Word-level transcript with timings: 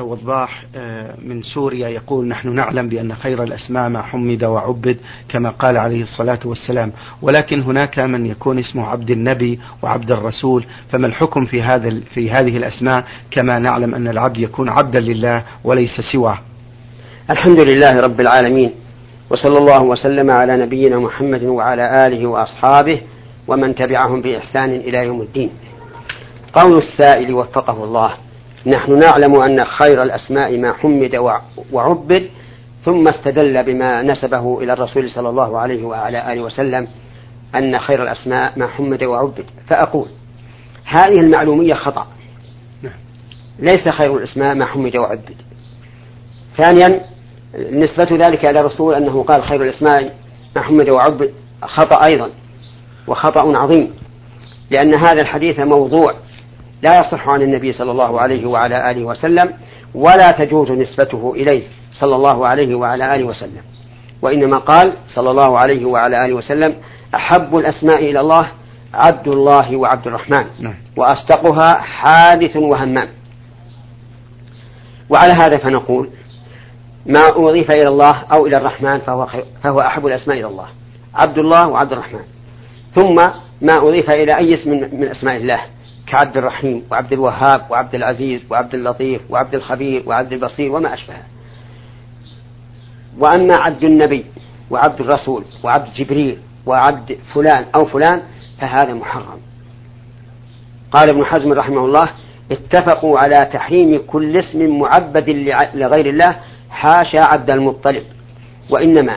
وضاح 0.00 0.64
من 1.22 1.42
سوريا 1.42 1.88
يقول 1.88 2.28
نحن 2.28 2.54
نعلم 2.54 2.88
بأن 2.88 3.14
خير 3.14 3.42
الأسماء 3.42 3.88
ما 3.88 4.02
حمد 4.02 4.44
وعبد 4.44 4.96
كما 5.28 5.50
قال 5.50 5.76
عليه 5.76 6.02
الصلاة 6.02 6.38
والسلام. 6.44 6.92
ولكن 7.22 7.60
هناك 7.60 7.98
من 7.98 8.26
يكون 8.26 8.58
اسمه 8.58 8.86
عبد 8.86 9.10
النبي 9.10 9.60
وعبد 9.82 10.12
الرسول. 10.12 10.64
فما 10.92 11.06
الحكم 11.06 11.44
في 11.44 11.62
هذا 11.62 12.00
في 12.14 12.30
هذه 12.30 12.56
الأسماء؟ 12.56 13.04
كما 13.30 13.58
نعلم 13.58 13.94
أن 13.94 14.08
العبد 14.08 14.38
يكون 14.38 14.68
عبدا 14.68 15.00
لله 15.00 15.44
وليس 15.64 16.00
سواه. 16.12 16.38
الحمد 17.30 17.60
لله 17.60 18.00
رب 18.00 18.20
العالمين. 18.20 18.70
وصلى 19.30 19.58
الله 19.58 19.82
وسلم 19.82 20.30
على 20.30 20.56
نبينا 20.56 20.98
محمد 20.98 21.42
وعلى 21.42 22.06
آله 22.06 22.26
وأصحابه 22.26 23.00
ومن 23.48 23.74
تبعهم 23.74 24.20
بإحسان 24.20 24.70
إلى 24.70 24.98
يوم 24.98 25.22
الدين. 25.22 25.50
قول 26.52 26.78
السائل 26.78 27.34
وفقه 27.34 27.84
الله. 27.84 28.14
نحن 28.66 28.98
نعلم 28.98 29.42
أن 29.42 29.64
خير 29.64 30.02
الأسماء 30.02 30.58
ما 30.58 30.72
حمد 30.72 31.16
وعبد 31.72 32.28
ثم 32.84 33.08
استدل 33.08 33.62
بما 33.62 34.02
نسبه 34.02 34.58
إلى 34.62 34.72
الرسول 34.72 35.10
صلى 35.10 35.28
الله 35.28 35.58
عليه 35.58 35.84
وعلى 35.84 36.32
آله 36.32 36.42
وسلم 36.42 36.88
أن 37.54 37.78
خير 37.78 38.02
الأسماء 38.02 38.52
ما 38.58 38.66
حمد 38.66 39.04
وعبد. 39.04 39.44
فأقول 39.70 40.08
هذه 40.84 41.20
المعلومية 41.20 41.74
خطأ. 41.74 42.06
نعم. 42.82 42.92
ليس 43.58 43.88
خير 43.88 44.16
الأسماء 44.16 44.54
ما 44.54 44.66
حمد 44.66 44.96
وعبد. 44.96 45.34
ثانيا 46.56 47.00
نسبة 47.70 48.26
ذلك 48.26 48.50
إلى 48.50 48.60
الرسول 48.60 48.94
أنه 48.94 49.22
قال 49.22 49.42
خير 49.42 49.62
الأسماء 49.62 50.14
ما 50.56 50.62
حمد 50.62 50.90
وعبد 50.90 51.32
خطأ 51.62 52.04
أيضا 52.06 52.30
وخطأ 53.06 53.58
عظيم 53.58 53.94
لأن 54.70 54.94
هذا 54.94 55.22
الحديث 55.22 55.60
موضوع. 55.60 56.14
لا 56.82 56.98
يصح 56.98 57.28
عن 57.28 57.42
النبي 57.42 57.72
صلى 57.72 57.90
الله 57.90 58.20
عليه 58.20 58.46
وعلى 58.46 58.90
آله 58.90 59.04
وسلم 59.04 59.54
ولا 59.94 60.30
تجوز 60.30 60.70
نسبته 60.70 61.32
إليه 61.36 61.62
صلى 61.92 62.16
الله 62.16 62.46
عليه 62.46 62.74
وعلى 62.74 63.14
آله 63.14 63.24
وسلم. 63.24 63.62
وإنما 64.22 64.58
قال 64.58 64.92
صلى 65.08 65.30
الله 65.30 65.58
عليه 65.58 65.84
وعلى 65.84 66.24
آله 66.24 66.34
وسلم 66.34 66.74
أحب 67.14 67.56
الأسماء 67.56 67.98
إلى 68.10 68.20
الله 68.20 68.48
عبد 68.94 69.28
الله 69.28 69.76
وعبد 69.76 70.06
الرحمن. 70.06 70.46
نعم. 70.60 70.74
وأصدقها 70.96 71.74
حادث 71.74 72.56
وهمام. 72.56 73.08
وعلى 75.10 75.32
هذا 75.32 75.58
فنقول 75.58 76.08
ما 77.06 77.26
أضيف 77.26 77.70
إلى 77.70 77.88
الله 77.88 78.22
أو 78.34 78.46
إلى 78.46 78.56
الرحمن 78.56 78.98
فهو, 78.98 79.26
فهو 79.62 79.78
أحب 79.78 80.06
الأسماء 80.06 80.38
إلى 80.38 80.46
الله. 80.46 80.66
عبد 81.14 81.38
الله 81.38 81.68
وعبد 81.68 81.92
الرحمن. 81.92 82.24
ثم 82.94 83.14
ما 83.62 83.76
أضيف 83.76 84.10
إلى 84.10 84.38
أي 84.38 84.54
اسم 84.54 84.70
من 84.70 85.08
أسماء 85.08 85.36
الله. 85.36 85.60
كعبد 86.06 86.36
الرحيم 86.36 86.82
وعبد 86.90 87.12
الوهاب 87.12 87.70
وعبد 87.70 87.94
العزيز 87.94 88.40
وعبد 88.50 88.74
اللطيف 88.74 89.22
وعبد 89.30 89.54
الخبير 89.54 90.02
وعبد 90.06 90.32
البصير 90.32 90.72
وما 90.72 90.94
أشبهه. 90.94 91.22
وأما 93.18 93.54
عبد 93.56 93.84
النبي 93.84 94.26
وعبد 94.70 95.00
الرسول 95.00 95.44
وعبد 95.62 95.94
جبريل 95.94 96.38
وعبد 96.66 97.18
فلان 97.34 97.66
أو 97.74 97.84
فلان 97.84 98.22
فهذا 98.60 98.94
محرم. 98.94 99.40
قال 100.92 101.08
ابن 101.08 101.24
حزم 101.24 101.52
رحمه 101.52 101.84
الله 101.84 102.10
اتفقوا 102.52 103.18
على 103.18 103.50
تحريم 103.52 104.02
كل 104.06 104.36
اسم 104.36 104.78
معبد 104.78 105.30
لغير 105.74 106.06
الله 106.06 106.36
حاشا 106.70 107.24
عبد 107.32 107.50
المطلب. 107.50 108.04
وإنما 108.70 109.16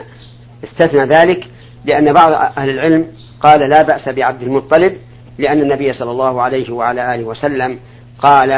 استثنى 0.64 1.04
ذلك 1.04 1.48
لأن 1.84 2.12
بعض 2.12 2.32
أهل 2.58 2.70
العلم 2.70 3.06
قال 3.40 3.70
لا 3.70 3.82
بأس 3.82 4.08
بعبد 4.08 4.42
المطلب 4.42 4.96
لأن 5.38 5.60
النبي 5.60 5.92
صلى 5.92 6.10
الله 6.10 6.42
عليه 6.42 6.72
وعلى 6.72 7.14
آله 7.14 7.24
وسلم 7.24 7.78
قال 8.18 8.50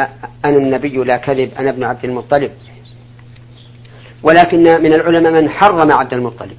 أنا 0.45 0.57
النبي 0.57 0.97
لا 0.97 1.17
كذب 1.17 1.51
أنا 1.59 1.71
ابن 1.71 1.85
عبد 1.85 2.05
المطلب. 2.05 2.51
ولكن 4.23 4.63
من 4.63 4.95
العلماء 4.95 5.43
من 5.43 5.51
حرم 5.51 5.93
عبد 5.93 6.13
المطلب. 6.15 6.57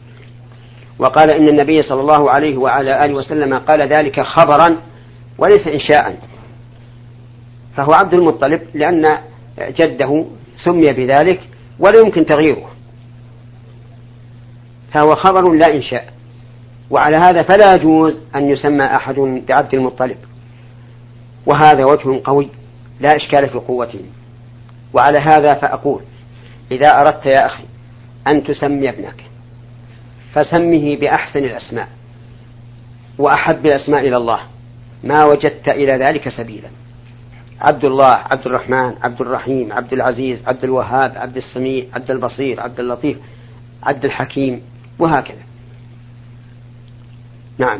وقال 0.99 1.31
إن 1.31 1.49
النبي 1.49 1.77
صلى 1.77 2.01
الله 2.01 2.31
عليه 2.31 2.57
وعلى 2.57 3.05
آله 3.05 3.13
وسلم 3.13 3.59
قال 3.59 3.79
ذلك 3.93 4.21
خبرا 4.21 4.77
وليس 5.37 5.67
إنشاء. 5.67 6.17
فهو 7.77 7.93
عبد 7.93 8.13
المطلب 8.13 8.61
لأن 8.73 9.17
جده 9.59 10.25
سمي 10.65 10.93
بذلك 10.93 11.39
ولا 11.79 11.99
يمكن 11.99 12.25
تغييره. 12.25 12.69
فهو 14.93 15.15
خبر 15.15 15.53
لا 15.53 15.75
إنشاء. 15.75 16.13
وعلى 16.91 17.17
هذا 17.17 17.43
فلا 17.43 17.75
يجوز 17.75 18.17
أن 18.35 18.49
يسمى 18.49 18.85
أحد 18.85 19.15
بعبد 19.15 19.73
المطلب. 19.73 20.17
وهذا 21.45 21.85
وجه 21.85 22.21
قوي 22.23 22.49
لا 22.99 23.09
إشكال 23.15 23.49
في 23.49 23.57
قوته. 23.57 24.01
وعلى 24.93 25.19
هذا 25.19 25.53
فأقول 25.53 26.01
إذا 26.71 26.87
أردت 26.87 27.25
يا 27.25 27.45
أخي 27.45 27.63
أن 28.27 28.43
تسمي 28.43 28.89
ابنك 28.89 29.23
فسمه 30.33 30.95
بأحسن 30.95 31.39
الأسماء 31.39 31.87
وأحب 33.17 33.65
الأسماء 33.65 34.07
إلى 34.07 34.17
الله. 34.17 34.39
ما 35.03 35.25
وجدت 35.25 35.69
إلى 35.69 36.05
ذلك 36.05 36.29
سبيلا. 36.29 36.69
عبد 37.61 37.85
الله 37.85 38.05
عبد 38.05 38.45
الرحمن 38.45 38.93
عبد 39.01 39.21
الرحيم 39.21 39.73
عبد 39.73 39.93
العزيز 39.93 40.47
عبد 40.47 40.63
الوهاب 40.63 41.17
عبد 41.17 41.37
السميع 41.37 41.85
عبد 41.93 42.11
البصير 42.11 42.61
عبد 42.61 42.79
اللطيف 42.79 43.17
عبد 43.83 44.05
الحكيم 44.05 44.61
وهكذا. 44.99 45.50
نعم. 47.57 47.79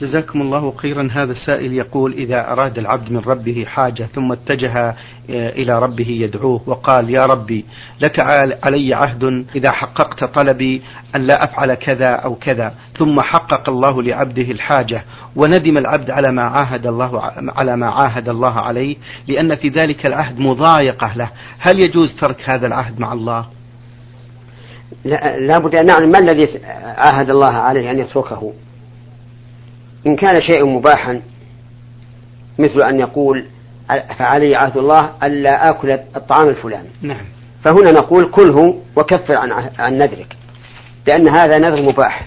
جزاكم 0.00 0.40
الله 0.40 0.72
خيرا. 0.76 1.08
هذا 1.12 1.32
السائل 1.32 1.72
يقول 1.72 2.12
إذا 2.12 2.52
أراد 2.52 2.78
العبد 2.78 3.12
من 3.12 3.18
ربه 3.18 3.64
حاجة 3.68 4.08
ثم 4.14 4.32
اتجه 4.32 4.78
آه، 4.78 4.94
إلى 5.30 5.78
ربه 5.78 6.08
يدعوه 6.08 6.60
وقال 6.66 7.10
يا 7.10 7.26
ربي 7.26 7.64
لك 8.00 8.20
علي 8.64 8.94
عهد 8.94 9.44
إذا 9.56 9.70
حققت 9.70 10.24
طلبي 10.24 10.82
أن 11.16 11.22
لا 11.22 11.44
أفعل 11.44 11.74
كذا 11.74 12.06
أو 12.06 12.34
كذا 12.34 12.74
ثم 12.98 13.20
حقق 13.20 13.68
الله 13.68 14.02
لعبده 14.02 14.42
الحاجة 14.42 15.04
وندم 15.36 15.76
العبد 15.78 16.10
على 16.10 16.32
ما 16.32 16.42
عاهد 16.42 16.86
الله 16.86 17.22
على 17.56 17.76
ما 17.76 17.86
عاهد 17.86 18.28
الله 18.28 18.60
عليه 18.60 18.96
لأن 19.28 19.54
في 19.54 19.68
ذلك 19.68 20.06
العهد 20.06 20.40
مضايقة 20.40 21.12
له. 21.16 21.30
هل 21.58 21.80
يجوز 21.80 22.16
ترك 22.20 22.50
هذا 22.50 22.66
العهد 22.66 23.00
مع 23.00 23.12
الله؟ 23.12 23.46
لا, 25.04 25.38
لا 25.38 25.58
بد 25.58 25.74
أن 25.74 25.86
نعلم 25.86 26.10
ما 26.10 26.18
الذي 26.18 26.60
عاهد 26.96 27.30
الله 27.30 27.52
عليه 27.52 27.90
أن 27.90 27.98
يتركه؟ 27.98 28.52
إن 30.08 30.16
كان 30.16 30.40
شيء 30.42 30.66
مباحا 30.66 31.22
مثل 32.58 32.82
أن 32.82 33.00
يقول 33.00 33.44
فعلي 34.18 34.56
عهد 34.56 34.76
الله 34.76 35.10
ألا 35.22 35.70
آكل 35.70 35.90
الطعام 35.90 36.48
الفلاني. 36.48 36.88
نعم. 37.02 37.24
فهنا 37.64 37.92
نقول 37.92 38.30
كله 38.30 38.78
وكفر 38.96 39.38
عن 39.38 39.52
عن 39.78 39.94
نذرك 39.94 40.36
لأن 41.08 41.28
هذا 41.28 41.58
نذر 41.58 41.82
مباح. 41.82 42.26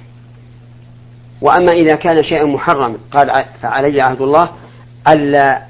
وأما 1.42 1.72
إذا 1.72 1.96
كان 1.96 2.24
شيء 2.24 2.46
محرم 2.46 2.98
قال 3.12 3.46
فعلي 3.62 4.02
عهد 4.02 4.22
الله 4.22 4.50
ألا 5.08 5.62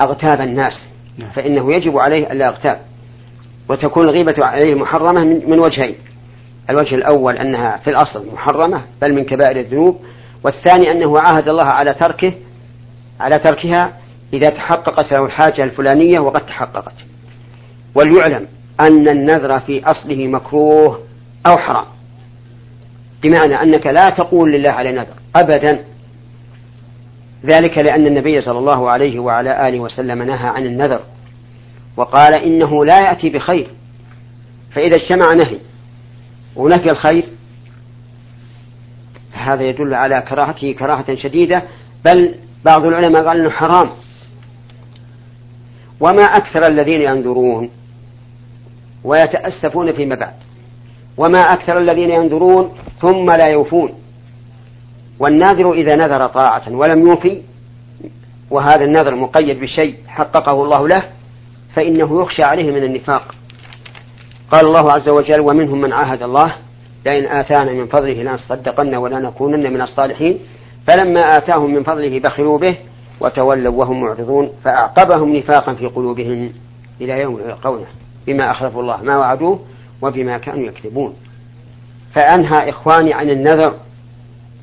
أغتاب 0.00 0.40
الناس 0.40 0.88
نعم. 1.18 1.30
فإنه 1.30 1.74
يجب 1.74 1.98
عليه 1.98 2.32
ألا 2.32 2.48
أغتاب 2.48 2.80
وتكون 3.68 4.04
الغيبة 4.04 4.46
عليه 4.46 4.74
محرمة 4.74 5.24
من 5.24 5.58
وجهين. 5.58 5.94
الوجه 6.70 6.94
الأول 6.94 7.36
أنها 7.36 7.76
في 7.76 7.90
الأصل 7.90 8.26
محرمة 8.32 8.82
بل 9.02 9.14
من 9.14 9.24
كبائر 9.24 9.60
الذنوب 9.60 10.00
والثاني 10.44 10.90
أنه 10.90 11.18
عاهد 11.18 11.48
الله 11.48 11.64
على 11.64 11.94
تركه 11.94 12.34
على 13.20 13.38
تركها 13.38 13.92
إذا 14.32 14.48
تحققت 14.48 15.12
له 15.12 15.24
الحاجة 15.24 15.64
الفلانية 15.64 16.20
وقد 16.20 16.46
تحققت. 16.46 16.94
وليعلم 17.94 18.46
أن 18.80 19.08
النذر 19.08 19.60
في 19.60 19.84
أصله 19.84 20.26
مكروه 20.26 20.98
أو 21.46 21.56
حرام. 21.56 21.86
بمعنى 23.22 23.62
أنك 23.62 23.86
لا 23.86 24.08
تقول 24.08 24.52
لله 24.52 24.70
على 24.70 24.92
نذر 24.92 25.14
أبدا. 25.36 25.84
ذلك 27.46 27.78
لأن 27.78 28.06
النبي 28.06 28.40
صلى 28.40 28.58
الله 28.58 28.90
عليه 28.90 29.18
وعلى 29.18 29.68
آله 29.68 29.80
وسلم 29.80 30.22
نهى 30.22 30.48
عن 30.48 30.66
النذر 30.66 31.00
وقال 31.96 32.36
إنه 32.36 32.84
لا 32.84 32.98
يأتي 33.00 33.30
بخير. 33.30 33.70
فإذا 34.74 34.96
اجتمع 34.96 35.32
نهي 35.32 35.58
ونفي 36.56 36.92
الخير 36.92 37.24
هذا 39.42 39.62
يدل 39.62 39.94
على 39.94 40.24
كراهته 40.28 40.72
كراهة 40.72 41.14
شديدة 41.14 41.62
بل 42.04 42.34
بعض 42.64 42.86
العلماء 42.86 43.26
قال 43.26 43.40
إنه 43.40 43.50
حرام. 43.50 43.90
وما 46.00 46.22
أكثر 46.22 46.66
الذين 46.68 47.02
ينذرون 47.02 47.70
ويتأسفون 49.04 49.92
فيما 49.92 50.14
بعد. 50.14 50.34
وما 51.16 51.40
أكثر 51.40 51.80
الذين 51.80 52.10
ينذرون 52.10 52.74
ثم 53.00 53.26
لا 53.26 53.48
يوفون. 53.52 53.94
والناذر 55.18 55.72
إذا 55.72 55.96
نذر 55.96 56.26
طاعة 56.26 56.62
ولم 56.68 57.00
يوفي 57.00 57.42
وهذا 58.50 58.84
النذر 58.84 59.14
مقيد 59.14 59.60
بشيء 59.60 59.96
حققه 60.06 60.62
الله 60.62 60.88
له 60.88 61.02
فإنه 61.74 62.22
يخشى 62.22 62.42
عليه 62.42 62.70
من 62.70 62.84
النفاق. 62.84 63.34
قال 64.50 64.66
الله 64.66 64.92
عز 64.92 65.08
وجل 65.08 65.40
ومنهم 65.40 65.80
من 65.80 65.92
عاهد 65.92 66.22
الله 66.22 66.54
لئن 67.06 67.26
آتانا 67.26 67.72
من 67.72 67.86
فضله 67.86 68.22
لنصدقن 68.22 68.94
ولنكونن 68.94 69.72
من 69.72 69.80
الصالحين 69.80 70.38
فلما 70.86 71.20
آتاهم 71.20 71.74
من 71.74 71.82
فضله 71.82 72.20
بخلوا 72.20 72.58
به 72.58 72.76
وتولوا 73.20 73.72
وهم 73.72 74.00
معرضون 74.00 74.50
فأعقبهم 74.64 75.36
نفاقا 75.36 75.74
في 75.74 75.86
قلوبهم 75.86 76.52
إلى 77.00 77.20
يوم 77.20 77.40
يلقونه 77.40 77.86
بما 78.26 78.50
أخلفوا 78.50 78.82
الله 78.82 79.02
ما 79.02 79.16
وعدوه 79.16 79.60
وبما 80.02 80.38
كانوا 80.38 80.66
يكذبون. 80.66 81.14
فأنهى 82.14 82.70
إخواني 82.70 83.14
عن 83.14 83.30
النذر 83.30 83.74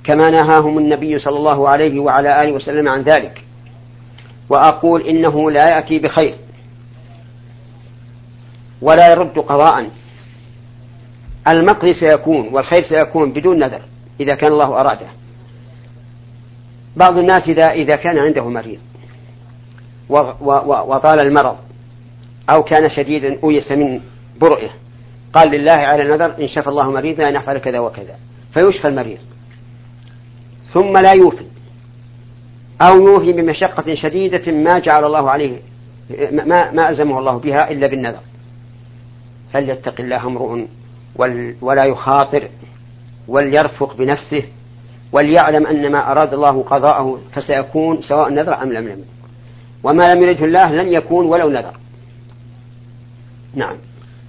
كما 0.04 0.30
نهاهم 0.30 0.78
النبي 0.78 1.20
صلى 1.20 1.38
الله 1.38 1.70
عليه 1.70 2.00
وعلى 2.00 2.42
آله 2.42 2.52
وسلم 2.52 2.90
عن 2.90 3.02
ذلك. 3.02 3.44
وأقول 4.50 5.02
إنه 5.02 5.52
لا 5.52 5.70
يأتي 5.70 6.00
بخير 6.00 6.36
ولا 8.82 9.12
يرد 9.12 9.40
قضاء. 9.40 9.90
المقضي 11.50 11.94
سيكون 11.94 12.48
والخير 12.54 12.84
سيكون 12.84 13.34
بدون 13.34 13.60
نذر 13.60 13.82
إذا 14.20 14.36
كان 14.36 14.52
الله 14.52 14.80
أراده. 14.80 15.08
بعض 16.98 17.18
الناس 17.18 17.42
إذا 17.48 17.72
إذا 17.72 17.96
كان 17.96 18.18
عنده 18.18 18.50
مريض 18.50 18.80
وطال 20.10 21.20
المرض 21.20 21.58
أو 22.50 22.64
كان 22.64 22.90
شديدا 22.90 23.40
أويس 23.44 23.72
من 23.72 24.02
برئه 24.42 24.70
قال 25.34 25.52
لله 25.52 25.72
على 25.72 26.04
نذر 26.04 26.42
إن 26.42 26.48
شفى 26.48 26.68
الله 26.68 26.92
مريضا 26.92 27.30
أن 27.30 27.36
يفعل 27.36 27.58
كذا 27.58 27.80
وكذا. 27.80 28.16
فيشفى 28.54 28.88
المريض. 28.88 29.18
ثم 30.74 30.94
لا 30.94 31.12
يوفي. 31.12 31.46
أو 32.82 33.08
يوفي 33.08 33.34
بمشقة 33.34 33.96
شديدة 33.96 34.52
ما 34.52 34.80
جعل 34.80 35.06
الله 35.06 35.30
عليه 35.30 35.60
ما 36.32 36.72
ما 36.72 36.90
ألزمه 36.90 37.20
الله 37.20 37.38
بها 37.38 37.72
إلا 37.72 37.88
بالنذر. 37.88 38.22
فليتق 39.54 40.02
الله 40.02 40.28
امرؤ 40.28 40.66
ولا 41.62 41.86
يخاطر 41.86 42.50
وليرفق 43.28 43.98
بنفسه 43.98 44.44
وليعلم 45.12 45.68
أن 45.68 45.92
ما 45.92 46.12
أراد 46.12 46.34
الله 46.34 46.64
قضاءه 46.64 47.22
فسيكون 47.34 48.02
سواء 48.02 48.30
نذر 48.30 48.64
أم 48.64 48.74
لم 48.74 48.88
ينذر. 48.88 49.06
وما 49.84 50.14
لم 50.14 50.24
يرده 50.24 50.46
الله 50.46 50.72
لن 50.72 50.94
يكون 50.94 51.26
ولو 51.26 51.50
نذر. 51.50 51.74
نعم. 53.56 53.78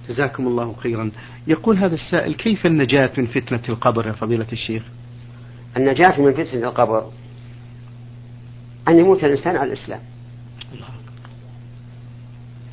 جزاكم 0.09 0.47
الله 0.47 0.73
خيرا. 0.73 1.11
يقول 1.47 1.77
هذا 1.77 1.95
السائل 1.95 2.33
كيف 2.33 2.65
النجاة 2.65 3.09
من 3.17 3.25
فتنة 3.25 3.61
القبر 3.69 4.07
يا 4.07 4.11
فضيلة 4.11 4.47
الشيخ؟ 4.51 4.83
النجاة 5.77 6.21
من 6.21 6.33
فتنة 6.33 6.63
القبر؟ 6.63 7.05
أن 8.87 8.99
يموت 8.99 9.23
الإنسان 9.23 9.55
على 9.55 9.73
الإسلام. 9.73 9.99
الله 10.73 10.87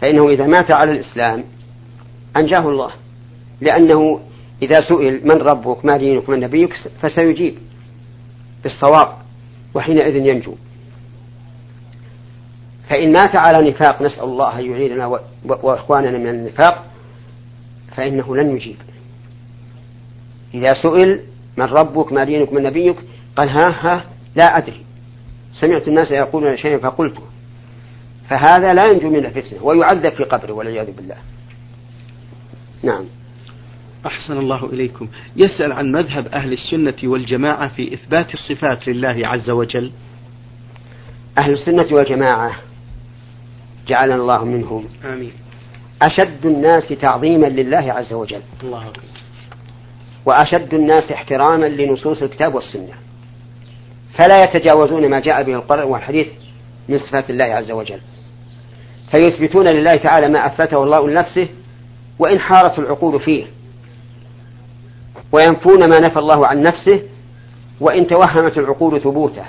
فإنه 0.00 0.28
إذا 0.28 0.46
مات 0.46 0.72
على 0.72 0.92
الإسلام 0.92 1.44
أنجاه 2.36 2.68
الله. 2.68 2.90
لأنه 3.60 4.20
إذا 4.62 4.80
سئل 4.80 5.20
من 5.24 5.42
ربك 5.42 5.84
ما 5.84 5.96
دينك 5.96 6.28
من 6.28 6.40
نبيك 6.40 6.74
فسيجيب 7.00 7.58
بالصواب 8.62 9.08
وحينئذ 9.74 10.16
ينجو. 10.16 10.54
فإن 12.88 13.12
مات 13.12 13.36
على 13.36 13.70
نفاق 13.70 14.02
نسأل 14.02 14.24
الله 14.24 14.58
أن 14.58 14.70
يعيدنا 14.70 15.20
وإخواننا 15.44 16.18
من 16.18 16.28
النفاق 16.28 16.84
فإنه 17.96 18.36
لن 18.36 18.56
يجيب. 18.56 18.76
إذا 20.54 20.74
سئل 20.82 21.20
من 21.56 21.64
ربك 21.64 22.12
ما 22.12 22.24
دينك 22.24 22.52
من 22.52 22.62
نبيك 22.62 22.96
قال 23.36 23.48
ها 23.48 23.68
ها 23.68 24.04
لا 24.36 24.58
أدري. 24.58 24.84
سمعت 25.60 25.88
الناس 25.88 26.10
يقولون 26.10 26.56
شيئا 26.56 26.78
فقلته 26.78 27.22
فهذا 28.28 28.68
لا 28.68 28.86
ينجو 28.86 29.10
من 29.10 29.26
الفتنة 29.26 29.64
ويعذب 29.64 30.12
في 30.12 30.24
قبره 30.24 30.52
والعياذ 30.52 30.90
بالله. 30.96 31.16
نعم. 32.82 33.04
أحسن 34.08 34.38
الله 34.38 34.64
إليكم. 34.72 35.08
يسأل 35.36 35.72
عن 35.72 35.92
مذهب 35.92 36.26
أهل 36.26 36.52
السنة 36.52 36.94
والجماعة 37.04 37.68
في 37.68 37.94
إثبات 37.94 38.34
الصفات 38.34 38.88
لله 38.88 39.28
عز 39.28 39.50
وجل. 39.50 39.92
أهل 41.42 41.52
السنة 41.52 41.86
والجماعة 41.92 42.52
جعلنا 43.86 44.14
الله 44.14 44.44
منهم. 44.44 44.84
آمين. 45.04 45.32
أشد 46.02 46.46
الناس 46.46 46.88
تعظيما 46.88 47.46
لله 47.46 47.92
عز 47.92 48.12
وجل. 48.12 48.42
الله. 48.62 48.88
أكبر 48.88 49.02
وأشد 50.26 50.74
الناس 50.74 51.12
احتراما 51.12 51.66
لنصوص 51.66 52.22
الكتاب 52.22 52.54
والسنة. 52.54 52.94
فلا 54.18 54.42
يتجاوزون 54.42 55.10
ما 55.10 55.20
جاء 55.20 55.42
به 55.42 55.54
القرآن 55.54 55.88
والحديث 55.88 56.26
من 56.88 56.98
صفات 56.98 57.30
الله 57.30 57.44
عز 57.44 57.70
وجل. 57.70 58.00
فيثبتون 59.10 59.68
لله 59.68 59.94
تعالى 59.94 60.28
ما 60.28 60.46
أثبته 60.46 60.82
الله 60.82 61.08
لنفسه 61.08 61.48
وإن 62.18 62.38
حارت 62.40 62.78
العقول 62.78 63.20
فيه. 63.20 63.57
وينفون 65.32 65.88
ما 65.90 65.98
نفى 65.98 66.18
الله 66.18 66.46
عن 66.46 66.62
نفسه 66.62 67.02
وإن 67.80 68.06
توهمت 68.06 68.58
العقول 68.58 69.00
ثبوته. 69.00 69.44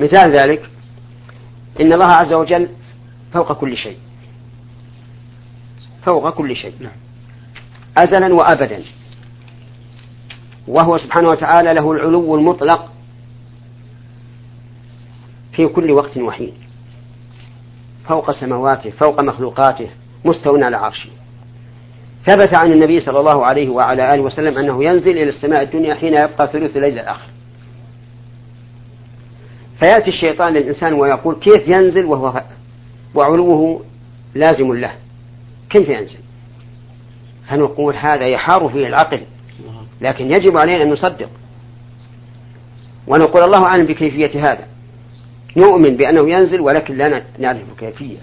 مثال 0.00 0.32
ذلك 0.32 0.70
إن 1.80 1.92
الله 1.92 2.12
عز 2.12 2.32
وجل 2.32 2.68
فوق 3.32 3.52
كل 3.52 3.76
شيء. 3.76 3.98
فوق 6.06 6.30
كل 6.30 6.56
شيء. 6.56 6.74
نعم. 6.80 6.96
أزلا 7.98 8.34
وأبدا. 8.34 8.82
وهو 10.68 10.98
سبحانه 10.98 11.28
وتعالى 11.28 11.68
له 11.80 11.92
العلو 11.92 12.34
المطلق 12.34 12.92
في 15.52 15.66
كل 15.66 15.90
وقت 15.90 16.16
وحين. 16.18 16.52
فوق 18.08 18.30
سماواته 18.30 18.90
فوق 18.90 19.22
مخلوقاته 19.22 19.88
مستو 20.24 20.56
على 20.56 20.76
عرشه. 20.76 21.23
ثبت 22.26 22.60
عن 22.60 22.72
النبي 22.72 23.00
صلى 23.00 23.20
الله 23.20 23.46
عليه 23.46 23.68
وعلى 23.70 24.08
آله 24.08 24.22
وسلم 24.22 24.58
أنه 24.58 24.84
ينزل 24.84 25.10
إلى 25.10 25.28
السماء 25.28 25.62
الدنيا 25.62 25.94
حين 25.94 26.14
يبقى 26.14 26.48
ثلث 26.52 26.76
الليل 26.76 26.98
الآخر. 26.98 27.28
فيأتي 29.82 30.10
الشيطان 30.10 30.52
للإنسان 30.52 30.92
ويقول 30.92 31.34
كيف 31.34 31.68
ينزل 31.68 32.04
وهو 32.04 32.42
وعلوه 33.14 33.84
لازم 34.34 34.72
له. 34.74 34.92
كيف 35.70 35.88
ينزل؟ 35.88 36.18
فنقول 37.48 37.96
هذا 37.96 38.26
يحار 38.26 38.68
فيه 38.68 38.86
العقل 38.86 39.20
لكن 40.00 40.26
يجب 40.26 40.58
علينا 40.58 40.82
أن 40.82 40.90
نصدق. 40.90 41.28
ونقول 43.06 43.42
الله 43.42 43.64
أعلم 43.66 43.86
بكيفية 43.86 44.40
هذا. 44.40 44.66
نؤمن 45.56 45.96
بأنه 45.96 46.30
ينزل 46.30 46.60
ولكن 46.60 46.96
لا 46.96 47.22
نعرف 47.38 47.60
الكيفية 47.72 48.18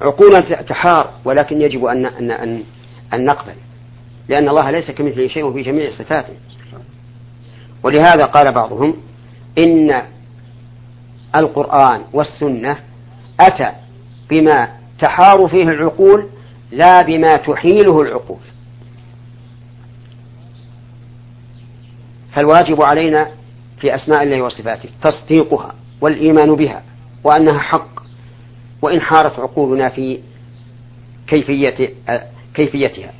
عقولنا 0.00 0.40
تحار 0.40 1.10
ولكن 1.24 1.60
يجب 1.60 1.84
أن 1.84 2.06
أن 2.06 2.30
أن, 2.30 2.62
أن 3.14 3.24
نقبل 3.24 3.54
لأن 4.28 4.48
الله 4.48 4.70
ليس 4.70 4.90
كمثله 4.90 5.28
شيء 5.28 5.52
في 5.52 5.62
جميع 5.62 5.90
صفاته. 5.90 6.34
ولهذا 7.82 8.24
قال 8.24 8.52
بعضهم 8.54 8.96
إن 9.66 10.02
القرآن 11.36 12.02
والسنة 12.12 12.78
أتى 13.40 13.72
بما 14.30 14.68
تحار 14.98 15.48
فيه 15.48 15.62
العقول 15.62 16.28
لا 16.72 17.02
بما 17.02 17.36
تحيله 17.36 18.00
العقول. 18.00 18.40
فالواجب 22.32 22.82
علينا 22.82 23.30
في 23.80 23.94
أسماء 23.94 24.22
الله 24.22 24.42
وصفاته 24.42 24.88
تصديقها 25.02 25.74
والإيمان 26.00 26.54
بها 26.54 26.82
وأنها 27.24 27.58
حق. 27.58 28.02
وإن 28.82 29.00
حارت 29.00 29.38
عقولنا 29.38 29.88
في 29.88 30.20
كيفية 31.26 31.94
كيفيتها. 32.54 33.12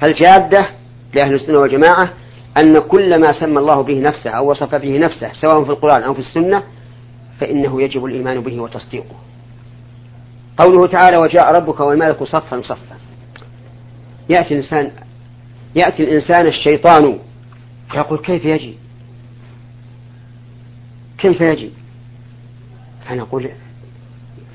فالجادة 0.00 0.68
لأهل 1.14 1.34
السنة 1.34 1.58
والجماعة 1.58 2.12
أن 2.58 2.78
كل 2.78 3.10
ما 3.10 3.40
سمى 3.40 3.58
الله 3.58 3.82
به 3.82 4.00
نفسه 4.00 4.30
أو 4.30 4.50
وصف 4.50 4.74
به 4.74 4.98
نفسه 4.98 5.32
سواء 5.32 5.64
في 5.64 5.70
القرآن 5.70 6.02
أو 6.02 6.14
في 6.14 6.20
السنة 6.20 6.62
فإنه 7.40 7.82
يجب 7.82 8.04
الإيمان 8.04 8.40
به 8.40 8.60
وتصديقه. 8.60 9.16
قوله 10.58 10.86
تعالى 10.86 11.16
وجاء 11.16 11.56
ربك 11.56 11.80
والملك 11.80 12.22
صفا 12.22 12.62
صفا 12.62 12.96
يأتي 14.30 14.54
الإنسان 14.54 14.92
يأتي 15.74 16.02
الإنسان 16.02 16.46
الشيطان 16.48 17.18
فيقول 17.90 18.18
كيف 18.18 18.44
يجي؟ 18.44 18.74
كيف 21.18 21.40
يجي؟ 21.40 21.70
فنقول 23.08 23.50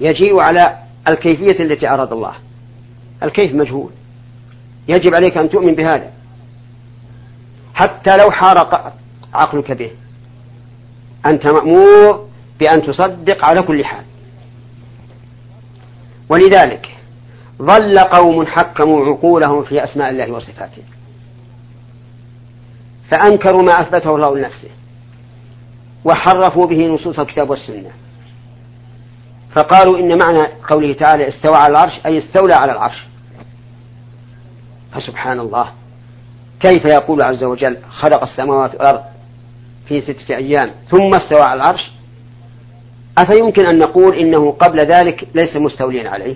يجيء 0.01 0.39
على 0.39 0.80
الكيفية 1.07 1.63
التي 1.63 1.89
أراد 1.89 2.11
الله. 2.13 2.33
الكيف 3.23 3.55
مجهول. 3.55 3.91
يجب 4.87 5.15
عليك 5.15 5.37
أن 5.37 5.49
تؤمن 5.49 5.75
بهذا. 5.75 6.11
حتى 7.73 8.17
لو 8.17 8.31
حار 8.31 8.57
عقلك 9.33 9.71
به 9.71 9.91
أنت 11.25 11.47
مأمور 11.47 12.27
بأن 12.59 12.83
تصدق 12.83 13.45
على 13.45 13.61
كل 13.61 13.85
حال. 13.85 14.03
ولذلك 16.29 16.95
ظل 17.61 17.99
قوم 17.99 18.45
حكموا 18.45 19.05
عقولهم 19.05 19.63
في 19.63 19.83
أسماء 19.83 20.09
الله 20.09 20.31
وصفاته. 20.31 20.83
فأنكروا 23.11 23.63
ما 23.63 23.71
أثبته 23.71 24.15
الله 24.15 24.37
لنفسه. 24.37 24.69
وحرفوا 26.05 26.65
به 26.65 26.87
نصوص 26.87 27.19
الكتاب 27.19 27.49
والسنة. 27.49 27.91
فقالوا 29.55 29.99
إن 29.99 30.17
معنى 30.23 30.47
قوله 30.69 30.93
تعالى 30.93 31.29
استوى 31.29 31.55
على 31.55 31.71
العرش 31.71 32.05
أي 32.05 32.17
استولى 32.17 32.53
على 32.53 32.71
العرش. 32.71 33.07
فسبحان 34.93 35.39
الله. 35.39 35.71
كيف 36.59 36.85
يقول 36.85 37.21
عز 37.21 37.43
وجل 37.43 37.77
خلق 37.89 38.23
السماوات 38.23 38.73
والأرض 38.73 39.01
في 39.87 40.01
ستة 40.01 40.35
أيام 40.35 40.71
ثم 40.89 41.09
استوى 41.15 41.41
على 41.41 41.61
العرش؟ 41.61 41.91
أفيمكن 43.17 43.65
أن 43.73 43.77
نقول 43.77 44.15
إنه 44.15 44.51
قبل 44.51 44.79
ذلك 44.79 45.27
ليس 45.35 45.55
مستوليا 45.55 46.09
عليه؟ 46.09 46.35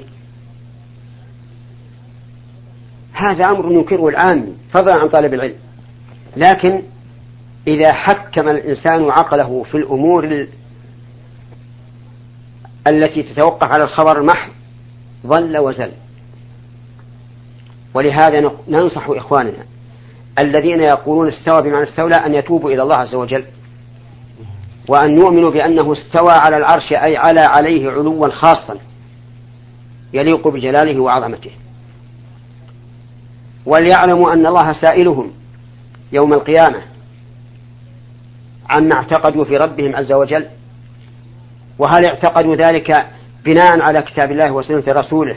هذا 3.14 3.46
أمر 3.46 3.72
ينكره 3.72 4.08
العام 4.08 4.54
فضلا 4.74 5.00
عن 5.02 5.10
طالب 5.10 5.34
العلم. 5.34 5.56
لكن 6.38 6.82
إذا 7.68 7.94
حكم 7.94 8.50
الإنسان 8.50 9.10
عقله 9.10 9.64
في 9.64 9.78
الأمور 9.78 10.48
التي 12.88 13.24
تتوقف 13.24 13.74
على 13.74 13.84
الخبر 13.84 14.20
المحض 14.20 14.52
ضل 15.26 15.58
وزل. 15.58 15.92
ولهذا 17.94 18.52
ننصح 18.68 19.10
إخواننا 19.10 19.66
الذين 20.40 20.80
يقولون 20.80 21.28
استوى 21.28 21.62
بمعنى 21.62 21.84
استولى 21.84 22.16
أن 22.16 22.34
يتوبوا 22.34 22.72
إلى 22.72 22.82
الله 22.82 22.96
عز 22.96 23.16
وجل 23.16 23.46
وأن 24.90 25.18
يؤمنوا 25.18 25.52
بأنه 25.52 25.94
استوى 25.94 26.32
على 26.32 26.58
العرش 26.58 26.92
أي 26.92 27.18
على 27.18 27.42
عليه 27.42 27.92
علوا 27.92 28.30
خاصا 28.30 28.78
يليق 30.14 30.48
بجلاله 30.48 31.00
وعظمته. 31.00 31.52
وليعلموا 33.66 34.34
أن 34.34 34.48
الله 34.48 34.74
سائلهم 34.82 35.32
يوم 36.12 36.34
القيامة 36.34 36.82
عما 38.70 38.96
اعتقدوا 38.96 39.46
في 39.46 39.58
ربهم 39.58 39.96
عز 39.96 40.12
وجل 40.12 40.48
وهل 41.80 42.06
اعتقدوا 42.06 42.56
ذلك 42.56 43.06
بناء 43.46 43.82
على 43.82 44.02
كتاب 44.02 44.32
الله 44.32 44.52
وسنة 44.52 44.84
رسوله 44.88 45.36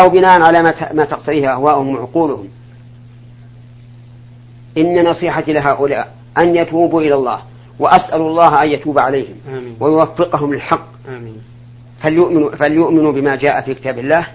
أو 0.00 0.08
بناء 0.08 0.42
على 0.42 0.62
ما 0.92 1.04
تقتضيه 1.04 1.52
أهواءهم 1.52 1.94
وعقولهم؟ 1.94 2.48
إن 4.78 5.08
نصيحتي 5.08 5.52
لهؤلاء 5.52 6.14
أن 6.38 6.56
يتوبوا 6.56 7.00
إلى 7.00 7.14
الله 7.14 7.40
وأسأل 7.78 8.20
الله 8.20 8.62
أن 8.62 8.70
يتوب 8.70 8.98
عليهم 8.98 9.34
آمين. 9.48 9.76
ويوفقهم 9.80 10.54
للحق. 10.54 10.86
آمين. 11.08 11.42
فليؤمنوا, 12.02 12.56
فليؤمنوا 12.56 13.12
بما 13.12 13.36
جاء 13.36 13.60
في 13.60 13.74
كتاب 13.74 13.98
الله 13.98 14.26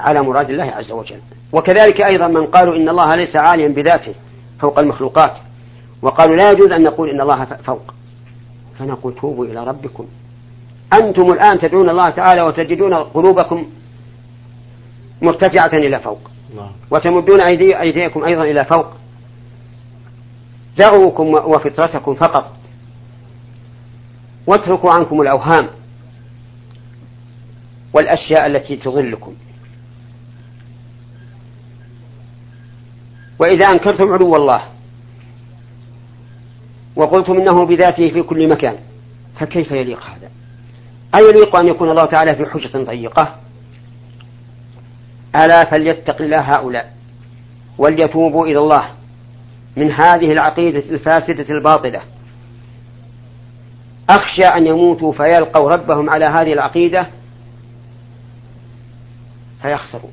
على 0.00 0.22
مراد 0.22 0.50
الله 0.50 0.64
عز 0.64 0.92
وجل. 0.92 1.20
وكذلك 1.52 2.00
أيضا 2.00 2.28
من 2.28 2.46
قالوا 2.46 2.76
إن 2.76 2.88
الله 2.88 3.14
ليس 3.14 3.36
عاليا 3.36 3.68
بذاته 3.68 4.14
فوق 4.60 4.78
المخلوقات 4.78 5.38
وقالوا 6.02 6.36
لا 6.36 6.50
يجوز 6.50 6.72
أن 6.72 6.82
نقول 6.82 7.10
إن 7.10 7.20
الله 7.20 7.44
فوق. 7.44 7.94
فنقول 8.78 9.14
توبوا 9.14 9.44
إلى 9.44 9.64
ربكم. 9.64 10.06
أنتم 11.02 11.32
الآن 11.32 11.58
تدعون 11.58 11.88
الله 11.88 12.10
تعالى 12.10 12.42
وتجدون 12.42 12.94
قلوبكم 12.94 13.66
مرتفعة 15.22 15.78
إلى 15.78 16.00
فوق. 16.00 16.30
وتمدون 16.90 17.40
أيدي 17.50 17.80
أيديكم 17.80 18.24
أيضا 18.24 18.42
إلى 18.42 18.64
فوق. 18.64 18.86
دعوكم 20.78 21.26
وفطرتكم 21.26 22.14
فقط. 22.14 22.52
واتركوا 24.46 24.92
عنكم 24.92 25.20
الأوهام 25.20 25.68
والأشياء 27.94 28.46
التي 28.46 28.76
تضلكم. 28.76 29.34
وإذا 33.38 33.66
أنكرتم 33.66 34.12
علو 34.12 34.36
الله 34.36 34.62
وقلتم 36.96 37.32
إنه 37.32 37.66
بذاته 37.66 38.10
في 38.10 38.22
كل 38.22 38.48
مكان 38.48 38.76
فكيف 39.40 39.70
يليق 39.70 40.02
هذا؟ 40.02 40.30
أيليق 41.16 41.56
أن 41.56 41.66
يكون 41.66 41.90
الله 41.90 42.04
تعالى 42.04 42.34
في 42.36 42.46
حجة 42.46 42.84
ضيقة؟ 42.84 43.36
ألا 45.36 45.64
فليتق 45.70 46.22
الله 46.22 46.40
هؤلاء 46.40 46.96
وليتوبوا 47.78 48.46
إلى 48.46 48.58
الله 48.58 48.90
من 49.76 49.90
هذه 49.90 50.32
العقيدة 50.32 50.78
الفاسدة 50.78 51.54
الباطلة. 51.54 52.00
أخشى 54.10 54.46
أن 54.56 54.66
يموتوا 54.66 55.12
فيلقوا 55.12 55.70
ربهم 55.70 56.10
على 56.10 56.24
هذه 56.24 56.52
العقيدة 56.52 57.06
فيخسروا. 59.62 60.10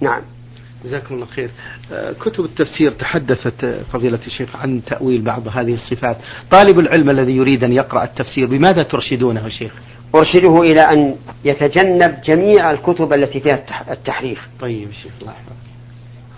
نعم. 0.00 0.22
جزاكم 0.86 1.14
الله 1.14 1.26
خير. 1.26 1.50
آه، 1.92 2.12
كتب 2.12 2.44
التفسير 2.44 2.90
تحدثت 2.92 3.64
آه، 3.64 3.82
فضيلة 3.92 4.18
الشيخ 4.26 4.56
عن 4.56 4.84
تأويل 4.84 5.22
بعض 5.22 5.48
هذه 5.48 5.74
الصفات. 5.74 6.16
طالب 6.50 6.78
العلم 6.78 7.10
الذي 7.10 7.36
يريد 7.36 7.64
أن 7.64 7.72
يقرأ 7.72 8.04
التفسير 8.04 8.46
بماذا 8.46 8.82
ترشدونه 8.82 9.48
شيخ؟ 9.48 9.72
أرشده 10.14 10.62
إلى 10.62 10.80
أن 10.80 11.14
يتجنب 11.44 12.20
جميع 12.24 12.70
الكتب 12.70 13.12
التي 13.18 13.40
فيها 13.40 13.64
التحريف. 13.90 14.48
طيب 14.60 14.92
شيخ 15.02 15.12
الله 15.20 15.32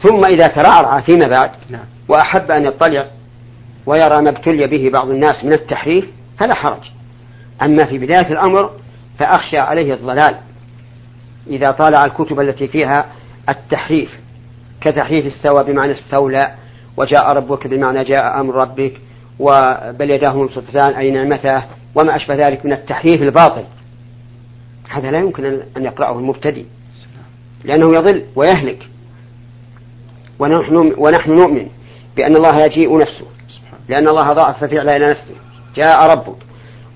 ثم 0.03 0.21
إذا 0.35 0.47
ترعرع 0.47 1.01
فيما 1.01 1.27
بعد 1.31 1.51
نعم. 1.71 1.85
وأحب 2.09 2.51
أن 2.51 2.65
يطلع 2.65 3.07
ويرى 3.87 4.23
ما 4.23 4.31
ابتلي 4.31 4.67
به 4.67 4.91
بعض 4.91 5.11
الناس 5.11 5.45
من 5.45 5.53
التحريف 5.53 6.05
فلا 6.39 6.55
حرج. 6.55 6.91
أما 7.63 7.85
في 7.85 7.99
بداية 7.99 8.33
الأمر 8.33 8.71
فأخشى 9.19 9.59
عليه 9.59 9.95
الضلال 9.95 10.35
إذا 11.47 11.71
طالع 11.71 12.05
الكتب 12.05 12.41
التي 12.41 12.69
فيها 12.69 13.13
التحريف. 13.49 14.11
كتحريف 14.81 15.27
استوى 15.27 15.65
بمعنى 15.65 15.93
استولى 15.93 16.55
وجاء 16.97 17.33
ربك 17.33 17.67
بمعنى 17.67 18.05
جاء 18.05 18.41
أمر 18.41 18.55
ربك 18.55 18.93
وبل 19.39 20.11
يداه 20.11 20.43
مبسوطتان 20.43 20.95
أي 20.95 21.11
نعمته 21.11 21.63
وما 21.95 22.17
أشبه 22.17 22.35
ذلك 22.35 22.67
من 22.67 22.73
التحريف 22.73 23.23
الباطل. 23.23 23.65
هذا 24.89 25.11
لا 25.11 25.19
يمكن 25.19 25.63
أن 25.77 25.85
يقرأه 25.85 26.19
المبتدئ 26.19 26.65
لأنه 27.65 27.87
يضل 27.87 28.25
ويهلك. 28.37 28.89
ونحن, 30.39 30.95
ونحن 30.97 31.31
نؤمن 31.31 31.69
بأن 32.17 32.37
الله 32.37 32.65
يجيء 32.65 32.97
نفسه 32.97 33.27
لأن 33.89 34.09
الله 34.09 34.23
ضعف 34.23 34.65
فعل 34.65 34.91
إلى 34.91 35.07
نفسه. 35.11 35.35
جاء 35.77 36.13
ربك 36.13 36.37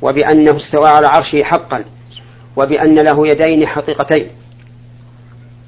وبأنه 0.03 0.57
استوى 0.57 0.89
على 0.89 1.07
عرشه 1.07 1.45
حقا 1.45 1.85
وبأن 2.57 2.95
له 2.95 3.27
يدين 3.27 3.67
حقيقتين. 3.67 4.31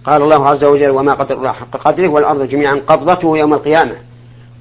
قال 0.04 0.22
الله 0.22 0.48
عز 0.48 0.64
وجل 0.64 0.90
وما 0.90 1.12
قدر 1.12 1.36
الله 1.36 1.52
حق 1.52 1.76
قدره 1.76 2.08
والأرض 2.08 2.48
جميعا 2.48 2.74
قبضته 2.74 3.36
يوم 3.42 3.54
القيامة 3.54 3.96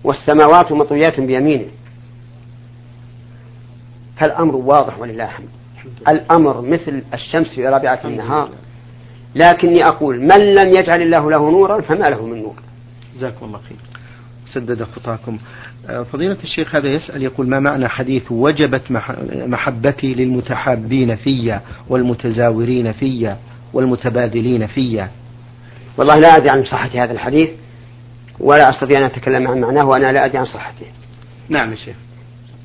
والسماوات 0.03 0.71
مطويات 0.71 1.19
بيمينه. 1.19 1.65
فالأمر 4.17 4.55
واضح 4.55 4.99
ولله 4.99 5.23
الحمد. 5.23 5.49
الأمر 6.11 6.61
مثل 6.61 7.03
الشمس 7.13 7.55
في 7.55 7.67
رابعة 7.67 7.99
النهار. 8.05 8.49
لكني 9.35 9.83
أقول 9.83 10.21
من 10.21 10.55
لم 10.55 10.69
يجعل 10.69 11.01
الله 11.01 11.31
له 11.31 11.51
نورا 11.51 11.81
فما 11.81 12.03
له 12.03 12.25
من 12.25 12.41
نور. 12.41 12.55
جزاكم 13.15 13.45
الله 13.45 13.59
خير. 13.69 13.77
سدد 14.45 14.83
خطاكم. 14.83 15.37
آه، 15.89 16.03
فضيلة 16.03 16.37
الشيخ 16.43 16.75
هذا 16.75 16.87
يسأل 16.87 17.23
يقول 17.23 17.49
ما 17.49 17.59
معنى 17.59 17.87
حديث 17.87 18.31
وجبت 18.31 18.91
محبتي 19.47 20.13
للمتحابين 20.13 21.15
في 21.15 21.59
والمتزاورين 21.89 22.91
في 22.91 23.35
والمتبادلين 23.73 24.67
في 24.67 25.07
والله 25.97 26.15
لا 26.15 26.37
أدري 26.37 26.49
عن 26.49 26.65
صحة 26.65 26.89
هذا 27.03 27.11
الحديث 27.11 27.49
ولا 28.39 28.69
أستطيع 28.69 28.99
أن 28.99 29.03
أتكلم 29.03 29.47
عن 29.47 29.61
معناه 29.61 29.85
وأنا 29.85 30.11
لا 30.11 30.25
أدري 30.25 30.37
عن 30.37 30.45
صحته. 30.45 30.85
نعم 31.49 31.71
يا 31.71 31.75
شيخ. 31.75 31.95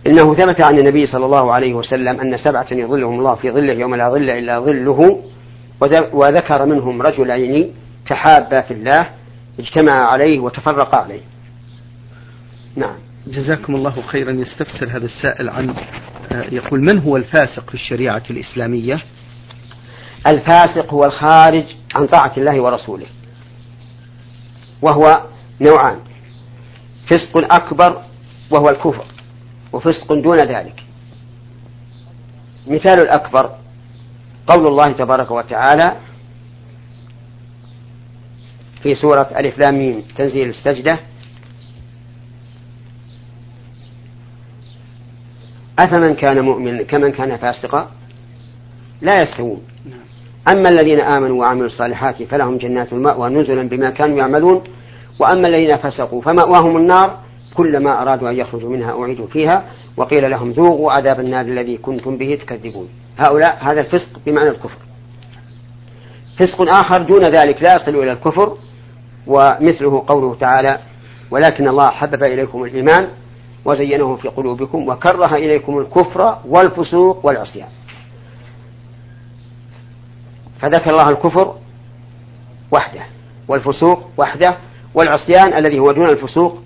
إنه 0.06 0.35
ثبت 0.35 0.62
عن 0.64 0.78
النبي 0.78 1.06
صلى 1.06 1.26
الله 1.26 1.52
عليه 1.52 1.75
وسلم 1.75 2.20
أن 2.20 2.38
سبعة 2.38 2.66
يظلهم 2.73 3.18
الله 3.18 3.35
في 3.35 3.50
ظله 3.50 3.73
يوم 3.73 3.94
لا 3.94 4.11
ظل 4.11 4.30
إلا 4.30 4.61
ظله 4.61 5.23
وذكر 6.12 6.66
منهم 6.66 7.02
رجلين 7.02 7.75
تحابا 8.06 8.61
في 8.61 8.75
الله 8.75 9.08
اجتمعا 9.58 10.00
عليه 10.00 10.40
وتفرقا 10.40 11.00
عليه. 11.00 11.20
نعم. 12.76 12.97
جزاكم 13.26 13.75
الله 13.75 14.02
خيرا. 14.02 14.32
يستفسر 14.32 14.87
هذا 14.90 15.04
السائل 15.04 15.49
عن 15.49 15.75
آه، 16.32 16.44
يقول 16.54 16.80
من 16.80 16.99
هو 16.99 17.16
الفاسق 17.16 17.68
في 17.68 17.75
الشريعة 17.75 18.23
الإسلامية؟ 18.30 19.00
الفاسق 20.26 20.94
هو 20.94 21.04
الخارج 21.04 21.64
عن 21.97 22.06
طاعة 22.06 22.32
الله 22.37 22.61
ورسوله. 22.61 23.06
وهو 24.82 25.23
نوعان. 25.61 26.00
فسق 27.06 27.54
أكبر 27.54 28.02
وهو 28.50 28.68
الكفر 28.68 29.04
وفسق 29.73 30.12
دون 30.12 30.37
ذلك. 30.37 30.85
مثال 32.66 33.00
الأكبر 33.00 33.54
قول 34.47 34.66
الله 34.66 34.92
تبارك 34.92 35.30
وتعالى 35.30 35.97
في 38.82 38.94
سورة 38.94 39.28
ألف 39.37 39.58
لام 39.58 39.78
ميم 39.78 40.04
تنزيل 40.16 40.49
السجدة 40.49 40.99
أفمن 45.78 46.14
كان 46.14 46.40
مؤمن 46.40 46.82
كمن 46.82 47.12
كان 47.12 47.37
فاسقا؟ 47.37 47.90
لا 49.00 49.23
يستوون. 49.23 49.62
أما 50.52 50.69
الذين 50.69 51.00
آمنوا 51.00 51.40
وعملوا 51.40 51.67
الصالحات 51.67 52.23
فلهم 52.23 52.59
جنات 52.59 52.93
المأوى 52.93 53.31
نزلا 53.31 53.69
بما 53.69 53.90
كانوا 53.90 54.19
يعملون. 54.19 54.62
وأما 55.21 55.49
الذين 55.49 55.76
فسقوا 55.76 56.23
فمأواهم 56.23 56.76
النار 56.76 57.19
كلما 57.55 58.02
أرادوا 58.02 58.31
أن 58.31 58.37
يخرجوا 58.37 58.71
منها 58.71 59.02
أعيدوا 59.02 59.26
فيها. 59.26 59.64
وقيل 59.97 60.31
لهم 60.31 60.50
ذوقوا 60.50 60.93
عذاب 60.93 61.21
النار 61.21 61.45
الذي 61.45 61.76
كنتم 61.76 62.17
به 62.17 62.38
تكذبون. 62.43 62.88
هؤلاء 63.19 63.59
هذا 63.61 63.81
الفسق 63.81 64.21
بمعنى 64.26 64.50
الكفر. 64.50 64.78
فسق 66.38 66.76
آخر 66.76 67.02
دون 67.02 67.23
ذلك 67.23 67.62
لا 67.62 67.75
يصل 67.75 67.97
إلى 68.02 68.12
الكفر 68.12 68.57
ومثله 69.26 70.05
قوله 70.07 70.35
تعالى 70.35 70.78
ولكن 71.31 71.69
الله 71.69 71.87
حبب 71.90 72.23
إليكم 72.25 72.64
الإيمان 72.64 73.09
وزينه 73.64 74.17
في 74.17 74.28
قلوبكم 74.28 74.88
وكره 74.88 75.35
إليكم 75.35 75.78
الكفر 75.78 76.38
والفسوق 76.49 77.26
والعصيان. 77.26 77.69
فذكر 80.60 80.90
الله 80.90 81.10
الكفر 81.10 81.54
وحده 82.72 83.02
والفسوق 83.48 84.10
وحده 84.16 84.56
والعصيان 84.94 85.52
الذي 85.58 85.78
هو 85.78 85.92
دون 85.92 86.08
الفسوق 86.08 86.62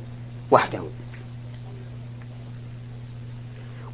وحده. 0.51 0.81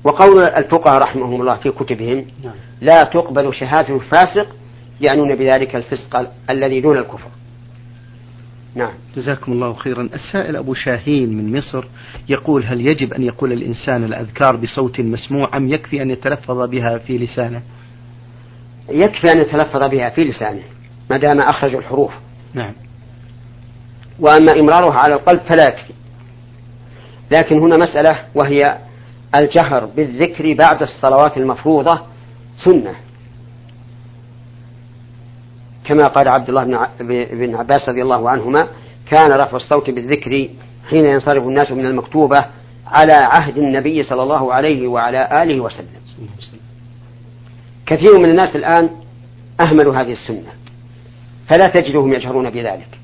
وقول 0.04 0.42
الفقهاء 0.42 1.02
رحمهم 1.02 1.40
الله 1.40 1.56
في 1.56 1.70
كتبهم 1.70 2.24
نعم. 2.44 2.54
لا 2.80 3.02
تقبل 3.02 3.54
شهادة 3.54 3.98
فاسق 3.98 4.46
يعنون 5.00 5.34
بذلك 5.34 5.76
الفسق 5.76 6.30
الذي 6.50 6.80
دون 6.80 6.98
الكفر. 6.98 7.28
نعم. 8.74 8.92
جزاكم 9.16 9.52
الله 9.52 9.74
خيرا. 9.74 10.08
السائل 10.14 10.56
أبو 10.56 10.74
شاهين 10.74 11.36
من 11.36 11.56
مصر 11.58 11.84
يقول 12.28 12.64
هل 12.64 12.86
يجب 12.86 13.12
أن 13.12 13.22
يقول 13.22 13.52
الإنسان 13.52 14.04
الأذكار 14.04 14.56
بصوت 14.56 15.00
مسموع 15.00 15.56
أم 15.56 15.68
يكفي 15.68 16.02
أن 16.02 16.10
يتلفظ 16.10 16.70
بها 16.70 16.98
في 16.98 17.18
لسانه؟ 17.18 17.62
يكفي 18.88 19.32
أن 19.32 19.40
يتلفظ 19.40 19.84
بها 19.90 20.10
في 20.10 20.24
لسانه 20.24 20.62
ما 21.10 21.16
دام 21.16 21.40
أخرج 21.40 21.74
الحروف. 21.74 22.12
نعم. 22.54 22.72
وأما 24.20 24.60
إمرارها 24.60 25.00
على 25.00 25.14
القلب 25.14 25.40
فلا 25.40 25.68
يكفي. 25.68 25.92
لكن 27.30 27.58
هنا 27.58 27.76
مسألة 27.76 28.24
وهي 28.34 28.78
الجهر 29.36 29.86
بالذكر 29.86 30.54
بعد 30.54 30.82
الصلوات 30.82 31.36
المفروضة 31.36 32.00
سنة. 32.64 32.94
كما 35.84 36.02
قال 36.02 36.28
عبد 36.28 36.48
الله 36.48 36.64
بن 37.32 37.54
عباس 37.54 37.88
رضي 37.88 38.02
الله 38.02 38.30
عنهما 38.30 38.68
كان 39.10 39.32
رفع 39.32 39.56
الصوت 39.56 39.90
بالذكر 39.90 40.48
حين 40.90 41.04
ينصرف 41.04 41.44
الناس 41.44 41.70
من 41.70 41.86
المكتوبة 41.86 42.38
على 42.86 43.12
عهد 43.12 43.58
النبي 43.58 44.02
صلى 44.02 44.22
الله 44.22 44.54
عليه 44.54 44.88
وعلى 44.88 45.42
آله 45.42 45.60
وسلم. 45.60 45.88
كثير 47.88 48.18
من 48.18 48.30
الناس 48.30 48.56
الآن 48.56 48.90
أهملوا 49.60 49.96
هذه 49.96 50.12
السنة 50.12 50.52
فلا 51.48 51.66
تجدهم 51.66 52.12
يجهرون 52.12 52.50
بذلك 52.50 52.98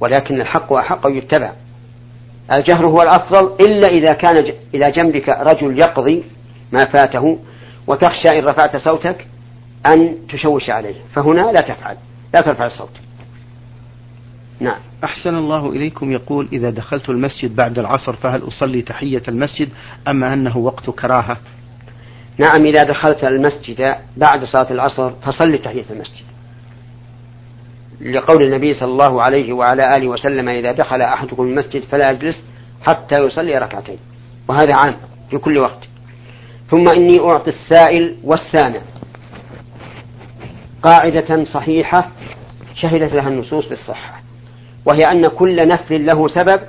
ولكن 0.00 0.40
الحق 0.40 0.72
أحق 0.72 1.06
يتبع. 1.06 1.52
الجهر 2.54 2.86
هو 2.86 3.02
الأفضل 3.02 3.56
إلا 3.66 3.88
إذا 3.88 4.12
كان 4.12 4.52
إلى 4.74 4.84
جنبك 4.96 5.28
رجل 5.28 5.78
يقضي 5.78 6.24
ما 6.72 6.84
فاته 6.84 7.38
وتخشى 7.86 8.28
إن 8.28 8.44
رفعت 8.44 8.76
صوتك 8.76 9.26
أن 9.86 10.16
تشوش 10.28 10.70
عليه 10.70 10.94
فهنا 11.14 11.52
لا 11.52 11.60
تفعل 11.60 11.96
لا 12.34 12.40
ترفع 12.40 12.66
الصوت. 12.66 12.90
نعم. 14.60 14.80
أحسن 15.04 15.36
الله 15.36 15.70
إليكم. 15.70 16.12
يقول 16.12 16.48
إذا 16.52 16.70
دخلت 16.70 17.08
المسجد 17.08 17.56
بعد 17.56 17.78
العصر 17.78 18.12
فهل 18.12 18.48
أصلي 18.48 18.82
تحية 18.82 19.22
المسجد 19.28 19.68
أم 20.08 20.24
أنه 20.24 20.56
وقت 20.56 20.90
كراهة؟ 20.90 21.36
نعم 22.42 22.66
إذا 22.66 22.82
دخلت 22.82 23.24
المسجد 23.24 23.96
بعد 24.16 24.44
صلاة 24.44 24.72
العصر 24.72 25.10
فصلي 25.10 25.58
تحية 25.58 25.84
المسجد. 25.90 26.24
لقول 28.00 28.42
النبي 28.46 28.74
صلى 28.74 28.92
الله 28.92 29.22
عليه 29.22 29.52
وعلى 29.52 29.82
آله 29.96 30.08
وسلم 30.08 30.48
إذا 30.48 30.72
دخل 30.72 31.02
أحدكم 31.02 31.42
المسجد 31.42 31.84
فلا 31.84 32.10
يجلس 32.10 32.44
حتى 32.86 33.24
يصلي 33.24 33.58
ركعتين 33.58 33.98
وهذا 34.48 34.76
عام 34.76 34.96
في 35.30 35.38
كل 35.38 35.58
وقت. 35.58 35.88
ثم 36.70 36.84
إني 36.96 37.20
أعطي 37.20 37.50
السائل 37.50 38.16
والسامع. 38.24 38.80
قاعدة 40.82 41.44
صحيحة 41.44 42.10
شهدت 42.74 43.12
لها 43.12 43.28
النصوص 43.28 43.68
بالصحة 43.68 44.22
وهي 44.86 45.04
أن 45.12 45.22
كل 45.22 45.56
نفل 45.56 46.06
له 46.06 46.28
سبب 46.28 46.60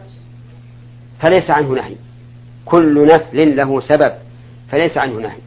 فليس 1.20 1.50
عنه 1.50 1.68
نهي. 1.68 1.96
كل 2.66 3.06
نفل 3.06 3.56
له 3.56 3.82
سبب 3.82 4.14
فليس 4.72 4.98
عنه 4.98 5.14
نهي. 5.14 5.38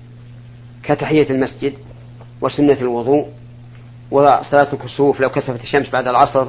كتحية 0.86 1.30
المسجد 1.30 1.74
وسنة 2.40 2.80
الوضوء 2.80 3.26
وصلاة 4.10 4.72
الكسوف 4.72 5.20
لو 5.20 5.28
كسفت 5.28 5.60
الشمس 5.60 5.90
بعد 5.90 6.08
العصر 6.08 6.48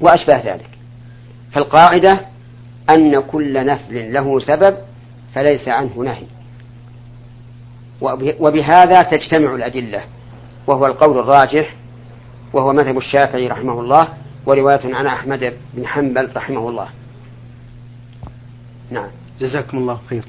وأشباه 0.00 0.54
ذلك. 0.54 0.70
فالقاعدة 1.52 2.20
أن 2.90 3.20
كل 3.20 3.66
نفل 3.66 4.12
له 4.12 4.38
سبب 4.38 4.76
فليس 5.34 5.68
عنه 5.68 5.96
نهي. 5.96 6.26
وبهذا 8.40 9.00
تجتمع 9.00 9.54
الأدلة 9.54 10.04
وهو 10.66 10.86
القول 10.86 11.18
الراجح 11.18 11.74
وهو 12.52 12.72
مذهب 12.72 12.98
الشافعي 12.98 13.48
رحمه 13.48 13.80
الله 13.80 14.08
ورواية 14.46 14.94
عن 14.94 15.06
أحمد 15.06 15.54
بن 15.74 15.86
حنبل 15.86 16.30
رحمه 16.36 16.68
الله. 16.68 16.88
نعم. 18.90 19.10
جزاكم 19.40 19.78
الله 19.78 20.00
خير. 20.10 20.24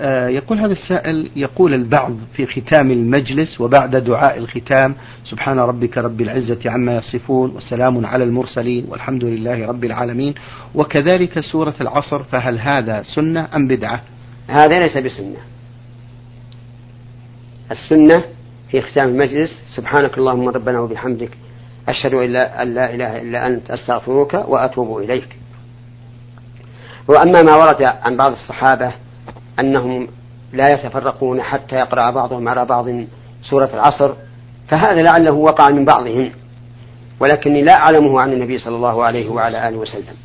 آه 0.00 0.28
يقول 0.28 0.58
هذا 0.58 0.72
السائل 0.72 1.30
يقول 1.36 1.74
البعض 1.74 2.16
في 2.32 2.46
ختام 2.46 2.90
المجلس 2.90 3.60
وبعد 3.60 3.96
دعاء 3.96 4.38
الختام 4.38 4.94
سبحان 5.24 5.58
ربك 5.58 5.98
رب 5.98 6.20
العزة 6.20 6.58
عما 6.66 6.96
يصفون 6.96 7.50
وسلام 7.50 8.06
على 8.06 8.24
المرسلين 8.24 8.86
والحمد 8.88 9.24
لله 9.24 9.66
رب 9.66 9.84
العالمين. 9.84 10.34
وكذلك 10.74 11.40
سورة 11.40 11.74
العصر 11.80 12.22
فهل 12.22 12.58
هذا 12.58 13.02
سنة 13.14 13.48
أم 13.56 13.68
بدعة؟ 13.68 14.02
هذا 14.48 14.78
ليس 14.78 14.96
بسنة. 14.96 15.36
السنة 17.70 18.24
في 18.70 18.80
ختام 18.80 19.08
المجلس 19.08 19.62
سبحانك 19.76 20.18
اللهم 20.18 20.48
ربنا 20.48 20.80
وبحمدك 20.80 21.30
أشهد 21.88 22.14
أن 22.14 22.32
لا, 22.32 22.62
إله 22.94 23.22
إلا 23.22 23.46
أنت 23.46 23.70
أستغفرك 23.70 24.34
وأتوب 24.34 24.98
إليك. 24.98 25.28
وأما 27.08 27.42
ما 27.42 27.56
ورد 27.56 27.82
عن 27.82 28.16
بعض 28.16 28.30
الصحابة 28.30 28.92
أنهم 29.60 30.08
لا 30.52 30.68
يتفرقون 30.68 31.42
حتى 31.42 31.76
يقرأ 31.76 32.10
بعضهم 32.10 32.48
على 32.48 32.64
بعض 32.64 32.86
سورة 33.42 33.70
العصر 33.74 34.14
فهذا 34.68 35.02
لعله 35.02 35.34
وقع 35.34 35.68
من 35.68 35.84
بعضهم 35.84 36.30
ولكني 37.20 37.62
لا 37.62 37.72
أعلمه 37.72 38.20
عن 38.20 38.32
النبي 38.32 38.58
صلى 38.58 38.76
الله 38.76 39.04
عليه 39.04 39.28
وعلى 39.28 39.68
آله 39.68 39.76
وسلم. 39.76 40.16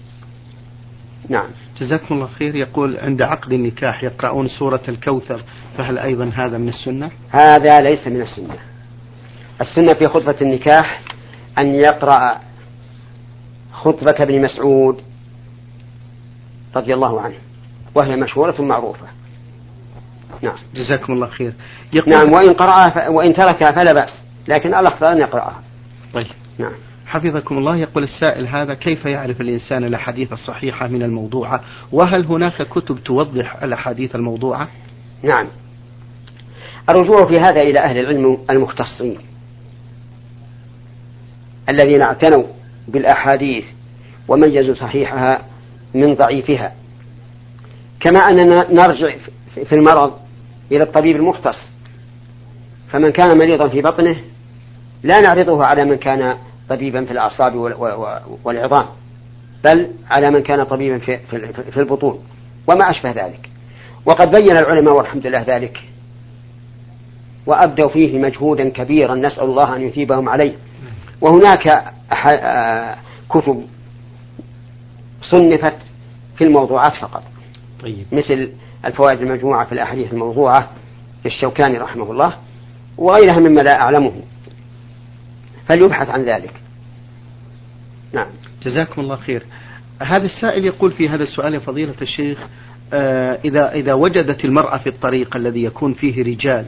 نعم. 1.29 1.47
جزاكم 1.79 2.15
الله 2.15 2.27
خير. 2.27 2.55
يقول 2.55 2.97
عند 2.97 3.21
عقد 3.21 3.53
النكاح 3.53 4.03
يقرؤون 4.03 4.47
سورة 4.47 4.81
الكوثر 4.87 5.41
فهل 5.77 5.97
أيضا 5.97 6.31
هذا 6.35 6.57
من 6.57 6.69
السنة؟ 6.69 7.11
هذا 7.29 7.79
ليس 7.79 8.07
من 8.07 8.21
السنة. 8.21 8.57
السنة 9.61 9.93
في 9.93 10.07
خطبة 10.07 10.35
النكاح 10.41 11.01
أن 11.57 11.75
يقرأ 11.75 12.39
خطبة 13.71 14.15
ابن 14.21 14.41
مسعود 14.41 15.01
رضي 16.75 16.93
الله 16.93 17.21
عنه. 17.21 17.35
وهي 17.95 18.15
مشهورة 18.15 18.61
معروفة. 18.61 19.05
نعم. 20.41 20.55
جزاكم 20.75 21.13
الله 21.13 21.27
خير. 21.27 21.53
يقول 21.93 22.09
نعم 22.09 22.33
وإن 22.33 22.53
قرأها 22.53 23.09
وإن 23.09 23.33
تركها 23.33 23.71
فلا 23.71 23.93
بأس. 23.93 24.23
لكن 24.47 24.69
الأفضل 24.69 25.07
أن 25.07 25.17
يقرأها. 25.17 25.61
طيب. 26.13 26.27
نعم. 26.57 26.73
حفظكم 27.05 27.57
الله. 27.57 27.77
يقول 27.77 28.03
السائل 28.03 28.47
هذا 28.47 28.73
كيف 28.73 29.05
يعرف 29.05 29.41
الإنسان 29.41 29.83
الأحاديث 29.83 30.33
الصحيحة 30.33 30.87
من 30.87 31.03
الموضوعة؟ 31.03 31.61
وهل 31.91 32.25
هناك 32.25 32.61
كتب 32.61 33.03
توضح 33.03 33.63
الأحاديث 33.63 34.15
الموضوعة؟ 34.15 34.67
نعم. 35.23 35.47
الرجوع 36.89 37.27
في 37.27 37.33
هذا 37.33 37.57
إلى 37.63 37.79
أهل 37.79 37.97
العلم 37.97 38.37
المختصين. 38.51 39.17
الذين 41.69 42.01
اعتنوا 42.01 42.43
بالأحاديث 42.87 43.65
وميزوا 44.27 44.73
صحيحها 44.73 45.41
من 45.93 46.13
ضعيفها. 46.13 46.73
كما 47.99 48.19
أننا 48.19 48.71
نرجع 48.71 49.15
في 49.55 49.73
المرض 49.73 50.13
إلى 50.71 50.83
الطبيب 50.83 51.15
المختص. 51.15 51.69
فمن 52.91 53.11
كان 53.11 53.37
مريضا 53.37 53.69
في 53.69 53.81
بطنه 53.81 54.17
لا 55.03 55.21
نعرضه 55.21 55.65
على 55.65 55.85
من 55.85 55.95
كان 55.95 56.37
طبيبا 56.69 57.05
في 57.05 57.11
الأعصاب 57.11 57.55
والعظام 58.43 58.85
بل 59.63 59.91
على 60.09 60.31
من 60.31 60.43
كان 60.43 60.63
طبيبا 60.63 60.97
في, 60.97 61.77
البطون 61.77 62.19
وما 62.67 62.89
أشبه 62.89 63.11
ذلك. 63.11 63.49
وقد 64.05 64.31
بين 64.31 64.57
العلماء 64.57 64.97
والحمد 64.97 65.27
لله 65.27 65.41
ذلك. 65.47 65.83
وأبدوا 67.45 67.89
فيه 67.89 68.19
مجهودا 68.19 68.69
كبيرا 68.69 69.15
نسأل 69.15 69.43
الله 69.43 69.75
أن 69.75 69.81
يثيبهم 69.81 70.29
عليه. 70.29 70.53
وهناك 71.21 71.83
كتب 73.29 73.65
صنفت 75.33 75.77
في 76.37 76.43
الموضوعات 76.43 76.93
فقط. 77.01 77.23
طيب. 77.81 78.05
مثل 78.11 78.51
الفوائد 78.85 79.21
المجموعة 79.21 79.65
في 79.65 79.71
الأحاديث 79.71 80.13
الموضوعة 80.13 80.69
للشوكاني 81.25 81.77
رحمه 81.77 82.11
الله 82.11 82.37
وغيرها 82.97 83.39
مما 83.39 83.61
لا 83.61 83.81
أعلمه. 83.81 84.13
فليبحث 85.69 86.09
عن 86.09 86.23
ذلك. 86.23 86.53
نعم. 88.13 88.27
جزاكم 88.63 89.01
الله 89.01 89.15
خير. 89.15 89.43
هذا 90.01 90.25
السائل 90.25 90.65
يقول 90.65 90.91
في 90.91 91.09
هذا 91.09 91.23
السؤال 91.23 91.53
يا 91.53 91.59
فضيلة 91.59 91.95
الشيخ 92.01 92.39
آه 92.93 93.39
إذا 93.45 93.71
إذا 93.71 93.93
وجدت 93.93 94.45
المرأة 94.45 94.77
في 94.77 94.89
الطريق 94.89 95.35
الذي 95.35 95.63
يكون 95.63 95.93
فيه 95.93 96.23
رجال 96.23 96.65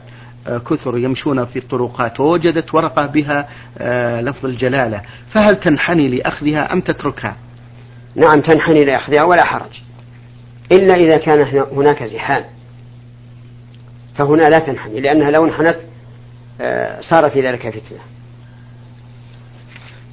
آه 0.47 0.57
كثر 0.57 0.97
يمشون 0.97 1.45
في 1.45 1.59
الطرقات 1.59 2.19
ووجدت 2.19 2.75
ورقة 2.75 3.05
بها 3.05 3.47
آه 3.77 4.21
لفظ 4.21 4.45
الجلالة 4.45 5.01
فهل 5.33 5.59
تنحني 5.59 6.07
لأخذها 6.07 6.73
أم 6.73 6.81
تتركها؟ 6.81 7.35
نعم 8.15 8.41
تنحني 8.41 8.79
لأخذها 8.79 9.23
ولا 9.23 9.45
حرج. 9.45 9.81
إلا 10.71 10.93
إذا 10.93 11.17
كان 11.17 11.65
هناك 11.71 12.03
زحام 12.03 12.45
فهنا 14.17 14.49
لا 14.49 14.59
تنحني 14.59 14.99
لأنها 14.99 15.31
لو 15.31 15.45
انحنت 15.45 15.77
آه، 16.61 17.01
صار 17.01 17.29
في 17.29 17.47
ذلك 17.47 17.69
فتنة. 17.69 17.99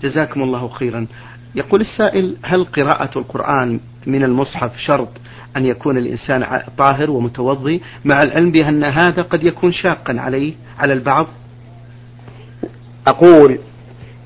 جزاكم 0.02 0.42
الله 0.42 0.68
خيرا. 0.68 1.06
يقول 1.54 1.80
السائل 1.80 2.36
هل 2.44 2.64
قراءة 2.64 3.18
القرآن 3.18 3.80
من 4.06 4.24
المصحف 4.24 4.76
شرط 4.76 5.08
أن 5.56 5.66
يكون 5.66 5.98
الإنسان 5.98 6.60
طاهر 6.78 7.10
ومتوضي 7.10 7.82
مع 8.04 8.22
العلم 8.22 8.52
بأن 8.52 8.84
هذا 8.84 9.22
قد 9.22 9.44
يكون 9.44 9.72
شاقا 9.72 10.20
عليه 10.20 10.54
على 10.78 10.92
البعض؟ 10.92 11.26
أقول 13.08 13.58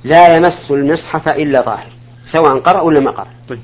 لا 0.05 0.37
يمس 0.37 0.71
المصحف 0.71 1.29
إلا 1.29 1.63
طاهر. 1.63 1.96
سواء 2.33 2.59
قرأ 2.59 2.81
ولا 2.81 3.01
ما 3.01 3.11
قرأ 3.11 3.29
طيب. 3.49 3.61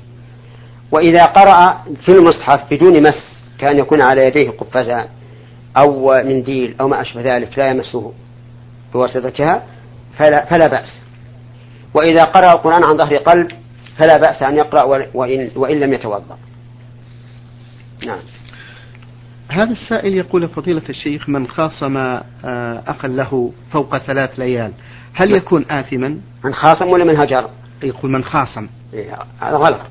وإذا 0.91 1.25
قرأ 1.25 1.83
في 2.05 2.11
المصحف 2.11 2.73
بدون 2.73 3.01
مس 3.01 3.39
كان 3.59 3.79
يكون 3.79 4.01
على 4.01 4.25
يديه 4.27 4.49
قفازان 4.49 5.07
أو 5.77 6.13
منديل 6.25 6.75
أو 6.81 6.87
ما 6.87 7.01
أشبه 7.01 7.35
ذلك 7.35 7.59
لا 7.59 7.69
يمسه 7.69 8.13
بواسطتها 8.93 9.63
فلا, 10.17 10.45
فلا 10.45 10.67
بأس 10.67 10.99
وإذا 11.93 12.23
قرأ 12.23 12.53
القرآن 12.53 12.83
عن 12.83 12.97
ظهر 12.97 13.17
قلب 13.17 13.51
فلا 13.97 14.17
بأس 14.17 14.43
أن 14.43 14.55
يقرأ 14.55 14.83
وإن, 15.13 15.51
وإن 15.55 15.79
لم 15.79 15.93
يتوضأ 15.93 16.37
نعم 18.05 18.19
هذا 19.49 19.71
السائل 19.71 20.13
يقول 20.13 20.49
فضيلة 20.49 20.81
الشيخ 20.89 21.29
من 21.29 21.47
خاصم 21.47 21.97
آه، 21.97 22.83
أخا 22.87 23.07
له 23.07 23.51
فوق 23.71 23.97
ثلاث 23.97 24.39
ليال 24.39 24.71
هل 25.13 25.29
نعم. 25.29 25.37
يكون 25.37 25.65
آثما؟ 25.71 26.19
من 26.45 26.53
خاصم 26.53 26.87
ولا 26.87 27.03
من 27.03 27.17
هجر؟ 27.17 27.49
يقول 27.83 28.11
من 28.11 28.23
خاصم. 28.23 28.67
إيه، 28.93 29.15
هذا 29.41 29.55
غلط. 29.57 29.81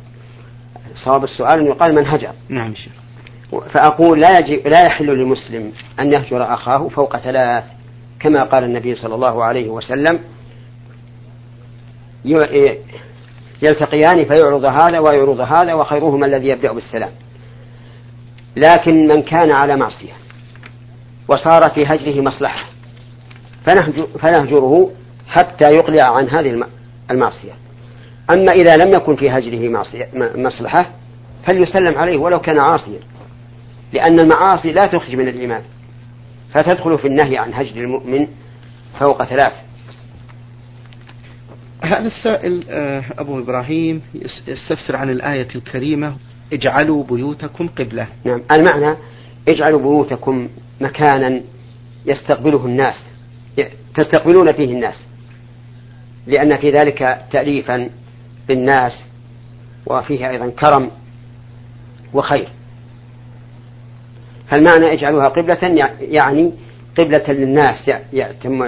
صواب 1.05 1.25
السؤال 1.25 1.61
أن 1.61 1.67
يقال 1.67 1.95
من 1.95 2.07
هجر. 2.07 2.33
نعم 2.49 2.75
شيخ. 2.75 2.93
فأقول 3.71 4.21
لا 4.21 4.39
يجب 4.39 4.69
لا 4.69 4.85
يحل 4.87 5.07
لمسلم 5.07 5.73
أن 6.01 6.13
يهجر 6.13 6.55
أخاه 6.55 6.89
فوق 6.89 7.17
ثلاث 7.17 7.65
كما 8.21 8.45
قال 8.45 8.65
النبي 8.65 8.95
صلى 8.95 9.15
الله 9.15 9.45
عليه 9.45 9.69
وسلم 9.69 10.21
يلتقيان 13.63 14.25
فيعرض 14.25 14.65
هذا 14.65 14.99
ويعرض 14.99 15.41
هذا 15.41 15.75
وخيرهما 15.75 16.27
الذي 16.27 16.49
يبدأ 16.49 16.73
بالسلام. 16.73 17.11
لكن 18.57 19.07
من 19.07 19.23
كان 19.23 19.53
على 19.53 19.77
معصية 19.77 20.13
وصار 21.29 21.71
في 21.71 21.87
هجره 21.87 22.21
مصلحة 22.21 22.67
فنهجره 24.19 24.91
حتى 25.29 25.71
يقلع 25.71 26.17
عن 26.17 26.29
هذه 26.29 26.67
المعصية. 27.11 27.53
أما 28.35 28.53
إذا 28.53 28.77
لم 28.77 28.91
يكن 28.95 29.17
في 29.17 29.31
هجره 29.31 29.87
مصلحة 30.37 30.91
فليسلم 31.47 31.99
عليه 31.99 32.19
ولو 32.19 32.41
كان 32.41 32.59
عاصيا. 32.59 33.01
لأن 33.93 34.21
المعاصي 34.21 34.73
لا 34.73 34.87
تخرج 34.87 35.17
من 35.17 35.29
الإيمان. 35.29 35.63
فتدخل 36.55 36.99
في 36.99 37.09
النهي 37.09 37.39
عن 37.39 37.55
هجر 37.55 37.77
المؤمن 37.81 38.27
فوق 39.01 39.25
ثلاث. 39.25 39.53
هذا 41.85 42.07
السائل 42.07 42.65
آه، 42.71 43.05
أبو 43.19 43.39
إبراهيم 43.39 44.03
يستفسر 44.49 44.97
عن 44.97 45.11
الآية 45.11 45.49
الكريمة 45.55 46.17
اجعلوا 46.53 47.05
بيوتكم 47.05 47.69
قبلة. 47.69 48.07
نعم. 48.25 48.43
المعنى 48.53 48.97
اجعلوا 49.49 49.81
بيوتكم 49.81 50.49
مكانا 50.81 51.41
يستقبله 52.07 52.67
الناس 52.67 53.07
تستقبلون 53.95 54.53
فيه 54.53 54.73
الناس. 54.73 55.07
لأن 56.27 56.57
في 56.57 56.71
ذلك 56.71 57.27
تأليفا 57.31 57.91
بالناس 58.49 58.93
وفيه 59.87 60.31
أيضا 60.31 60.51
كرم 60.51 60.91
وخير. 62.15 62.49
فالمعنى 64.51 64.85
اجعلوها 64.93 65.25
قبلة 65.25 65.77
يعني 66.01 66.53
قبلة 66.99 67.33
للناس 67.33 67.91
يأتم 68.13 68.63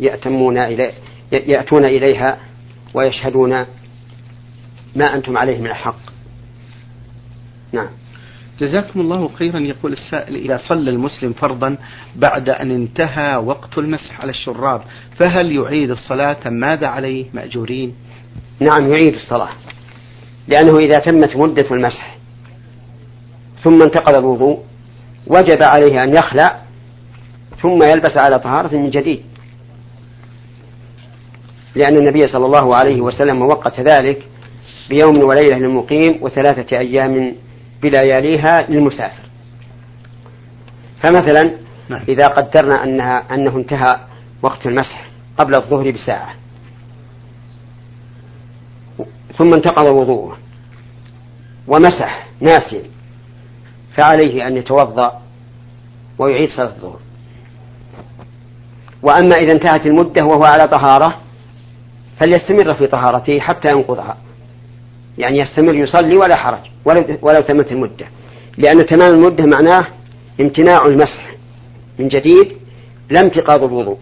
يأتمون 0.00 0.58
إليه 0.58 0.92
يأتون 1.32 1.84
إليها 1.84 2.38
ويشهدون 2.94 3.66
ما 4.96 5.14
أنتم 5.14 5.38
عليه 5.38 5.58
من 5.58 5.66
الحق. 5.66 5.98
نعم. 7.72 7.88
جزاكم 8.60 9.00
الله 9.00 9.28
خيرا. 9.28 9.60
يقول 9.60 9.92
السائل 9.92 10.36
إذا 10.36 10.60
صلى 10.68 10.90
المسلم 10.90 11.32
فرضا 11.32 11.76
بعد 12.16 12.48
أن 12.48 12.70
انتهى 12.70 13.36
وقت 13.36 13.78
المسح 13.78 14.20
على 14.20 14.30
الشراب 14.30 14.82
فهل 15.20 15.52
يعيد 15.52 15.90
الصلاة؟ 15.90 16.48
ماذا 16.50 16.86
عليه 16.86 17.26
مأجورين؟ 17.34 17.94
نعم 18.60 18.92
يعيد 18.92 19.14
الصلاة 19.14 19.52
لأنه 20.48 20.76
إذا 20.76 20.98
تمت 20.98 21.36
مدة 21.36 21.66
المسح 21.70 22.16
ثم 23.64 23.82
انتقض 23.82 24.18
الوضوء 24.18 24.62
وجب 25.26 25.62
عليه 25.62 26.04
أن 26.04 26.16
يخلع 26.16 26.60
ثم 27.62 27.82
يلبس 27.82 28.18
على 28.18 28.38
طهارة 28.38 28.76
من 28.76 28.90
جديد 28.90 29.22
لأن 31.74 31.96
النبي 31.96 32.20
صلى 32.20 32.46
الله 32.46 32.76
عليه 32.76 33.00
وسلم 33.00 33.42
وقت 33.42 33.80
ذلك 33.80 34.22
بيوم 34.88 35.24
وليلة 35.24 35.58
للمقيم 35.58 36.18
وثلاثة 36.22 36.78
أيام 36.78 37.34
بلياليها 37.82 38.66
للمسافر 38.68 39.24
فمثلا 41.02 41.50
نعم. 41.88 42.02
إذا 42.08 42.26
قدرنا 42.26 42.84
أنها 42.84 43.34
أنه 43.34 43.56
انتهى 43.56 44.00
وقت 44.42 44.66
المسح 44.66 45.08
قبل 45.38 45.54
الظهر 45.54 45.90
بساعة 45.90 46.34
ثم 49.38 49.54
انتقض 49.54 49.86
وضوءه 49.86 50.38
ومسح 51.68 52.26
ناسيا 52.40 52.82
فعليه 53.96 54.46
أن 54.46 54.56
يتوضأ 54.56 55.22
ويعيد 56.18 56.48
صلاة 56.48 56.66
الظهر. 56.66 56.98
وأما 59.02 59.34
إذا 59.34 59.52
انتهت 59.52 59.86
المدة 59.86 60.24
وهو 60.24 60.44
على 60.44 60.66
طهارة 60.66 61.20
فليستمر 62.20 62.74
في 62.74 62.86
طهارته 62.86 63.40
حتى 63.40 63.68
ينقضها. 63.70 64.16
يعني 65.18 65.38
يستمر 65.38 65.74
يصلي 65.74 66.16
ولا 66.18 66.36
حرج 66.36 66.70
ولو, 66.84 67.18
ولو 67.22 67.40
تمت 67.40 67.72
المدة. 67.72 68.06
لأن 68.58 68.86
تمام 68.86 69.14
المدة 69.14 69.44
معناه 69.44 69.86
امتناع 70.40 70.86
المسح. 70.86 71.34
من 71.98 72.08
جديد 72.08 72.56
لا 73.10 73.20
انتقاض 73.20 73.62
الوضوء. 73.64 73.98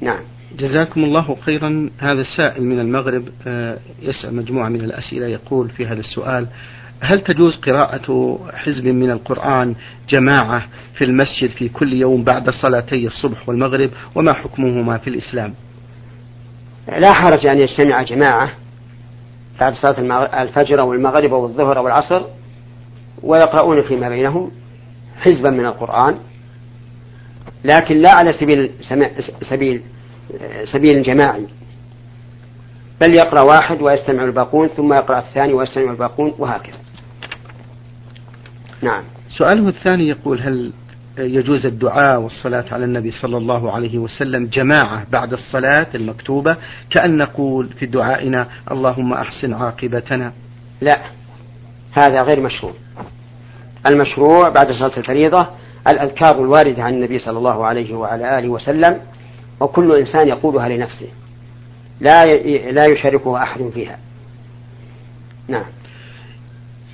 نعم. 0.00 0.22
جزاكم 0.58 1.04
الله 1.04 1.36
خيرا. 1.40 1.90
هذا 1.98 2.20
السائل 2.20 2.64
من 2.64 2.80
المغرب 2.80 3.28
آه، 3.46 3.78
يسأل 4.02 4.36
مجموعة 4.36 4.68
من 4.68 4.80
الأسئلة 4.80 5.26
يقول 5.26 5.70
في 5.70 5.86
هذا 5.86 6.00
السؤال 6.00 6.46
هل 7.00 7.20
تجوز 7.20 7.56
قراءة 7.56 8.38
حزب 8.54 8.86
من 8.86 9.10
القرآن 9.10 9.74
جماعة 10.08 10.66
في 10.94 11.04
المسجد 11.04 11.50
في 11.50 11.68
كل 11.68 11.92
يوم 11.92 12.24
بعد 12.24 12.50
صلاتي 12.50 13.06
الصبح 13.06 13.48
والمغرب 13.48 13.90
وما 14.14 14.32
حكمهما 14.32 14.98
في 14.98 15.10
الإسلام؟ 15.10 15.54
لا 16.88 17.12
حرج 17.12 17.46
أن 17.46 17.58
يجتمع 17.58 18.02
جماعة 18.02 18.50
بعد 19.60 19.74
صلاة 19.74 20.42
الفجر 20.42 20.80
أو 20.80 20.92
المغرب 20.92 21.34
أو 21.34 21.46
الظهر 21.46 21.78
أو 21.78 21.86
العصر 21.86 22.22
ويقرؤون 23.22 23.82
فيما 23.82 24.08
بينهم 24.08 24.50
حزبا 25.20 25.50
من 25.50 25.66
القرآن. 25.66 26.16
لكن 27.64 28.02
لا 28.02 28.10
على 28.10 28.32
سبيل 28.32 28.70
سبيل 29.50 29.82
سبيل 30.72 31.02
جماعي 31.02 31.46
بل 33.00 33.14
يقرأ 33.14 33.40
واحد 33.40 33.82
ويستمع 33.82 34.24
الباقون 34.24 34.68
ثم 34.68 34.92
يقرأ 34.92 35.18
الثاني 35.18 35.52
ويستمع 35.52 35.90
الباقون 35.90 36.34
وهكذا. 36.38 36.78
نعم. 38.82 39.02
سؤاله 39.28 39.68
الثاني 39.68 40.08
يقول 40.08 40.40
هل 40.40 40.72
يجوز 41.18 41.66
الدعاء 41.66 42.20
والصلاة 42.20 42.64
على 42.72 42.84
النبي 42.84 43.10
صلى 43.10 43.36
الله 43.36 43.72
عليه 43.72 43.98
وسلم 43.98 44.46
جماعة 44.46 45.06
بعد 45.12 45.32
الصلاة 45.32 45.86
المكتوبة؟ 45.94 46.56
كأن 46.90 47.16
نقول 47.16 47.68
في 47.78 47.86
دعائنا 47.86 48.48
اللهم 48.72 49.12
أحسن 49.12 49.52
عاقبتنا. 49.54 50.32
لا. 50.80 50.98
هذا 51.92 52.22
غير 52.22 52.40
مشروع. 52.40 52.72
المشروع 53.90 54.48
بعد 54.48 54.70
صلاة 54.70 54.96
الفريضة 54.96 55.46
الأذكار 55.88 56.42
الواردة 56.42 56.82
عن 56.82 56.94
النبي 56.94 57.18
صلى 57.18 57.38
الله 57.38 57.66
عليه 57.66 57.94
وعلى 57.94 58.38
آله 58.38 58.48
وسلم 58.48 59.00
وكل 59.60 59.96
إنسان 59.96 60.28
يقولها 60.28 60.68
لنفسه. 60.68 61.08
لا 62.00 62.24
لا 62.70 62.84
يشاركه 62.92 63.42
أحد 63.42 63.70
فيها. 63.74 63.98
نعم. 65.48 65.66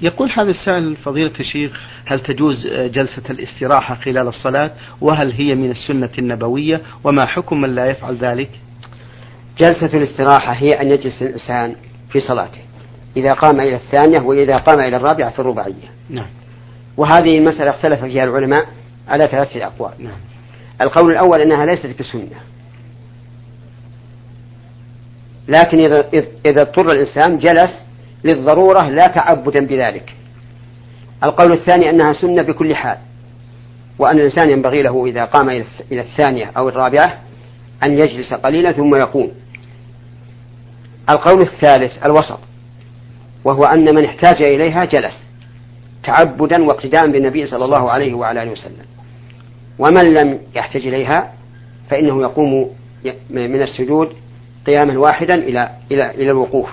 يقول 0.02 0.30
هذا 0.30 0.50
السائل 0.50 0.96
فضيلة 0.96 1.32
الشيخ 1.40 1.80
هل 2.06 2.20
تجوز 2.20 2.66
جلسة 2.66 3.22
الاستراحة 3.30 3.94
خلال 3.94 4.28
الصلاة؟ 4.28 4.70
وهل 5.00 5.32
هي 5.32 5.54
من 5.54 5.70
السنة 5.70 6.10
النبوية؟ 6.18 6.80
وما 7.04 7.26
حكم 7.26 7.60
من 7.60 7.74
لا 7.74 7.86
يفعل 7.86 8.16
ذلك؟ 8.16 8.50
جلسة 9.58 9.96
الاستراحة 9.98 10.52
هي 10.52 10.68
أن 10.68 10.86
يجلس 10.86 11.22
الإنسان 11.22 11.76
في 12.10 12.20
صلاته. 12.20 12.60
إذا 13.16 13.32
قام 13.32 13.60
إلى 13.60 13.76
الثانية 13.76 14.20
وإذا 14.20 14.56
قام 14.56 14.80
إلى 14.80 14.96
الرابعة 14.96 15.30
في 15.30 15.38
الرباعية. 15.38 15.90
نعم. 16.10 16.26
وهذه 16.96 17.38
المسألة 17.38 17.70
اختلف 17.70 18.04
فيها 18.04 18.24
العلماء 18.24 18.66
على 19.08 19.26
ثلاثة 19.26 19.66
أقوال. 19.66 19.92
نعم. 19.98 20.18
القول 20.80 21.12
الأول 21.12 21.40
أنها 21.40 21.66
ليست 21.66 22.00
بسنة. 22.00 22.40
لكن 25.48 25.78
إذا 25.78 26.08
إذا 26.46 26.62
اضطر 26.62 26.92
الإنسان 26.92 27.38
جلس 27.38 27.82
للضرورة 28.24 28.88
لا 28.88 29.06
تعبدا 29.06 29.66
بذلك. 29.66 30.14
القول 31.24 31.52
الثاني 31.52 31.90
أنها 31.90 32.12
سنة 32.12 32.42
بكل 32.42 32.74
حال 32.74 32.98
وأن 33.98 34.18
الإنسان 34.18 34.50
ينبغي 34.50 34.82
له 34.82 35.06
إذا 35.06 35.24
قام 35.24 35.50
إلى 35.92 36.00
الثانية 36.00 36.52
أو 36.56 36.68
الرابعة 36.68 37.18
أن 37.82 37.92
يجلس 37.92 38.34
قليلا 38.34 38.72
ثم 38.72 38.96
يقوم. 38.96 39.32
القول 41.10 41.42
الثالث 41.42 42.06
الوسط 42.06 42.38
وهو 43.44 43.62
أن 43.62 43.84
من 43.84 44.04
احتاج 44.04 44.42
إليها 44.48 44.84
جلس 44.84 45.22
تعبدا 46.04 46.64
واقتداء 46.64 47.10
بالنبي 47.10 47.46
صلى 47.46 47.64
الله 47.64 47.90
عليه 47.90 48.14
وعلى 48.14 48.42
آله 48.42 48.50
وسلم. 48.50 48.86
ومن 49.78 50.14
لم 50.14 50.40
يحتج 50.54 50.86
إليها 50.86 51.32
فإنه 51.90 52.22
يقوم 52.22 52.70
من 53.30 53.62
السجود 53.62 54.12
قياما 54.66 54.98
واحدا 54.98 55.34
إلى 55.34 55.70
إلى 55.92 56.10
إلى 56.10 56.30
الوقوف. 56.30 56.70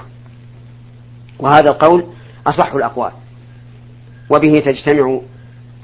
وهذا 1.40 1.70
القول 1.70 2.06
أصح 2.48 2.74
الأقوال 2.74 3.12
وبه 4.30 4.54
تجتمع 4.54 5.20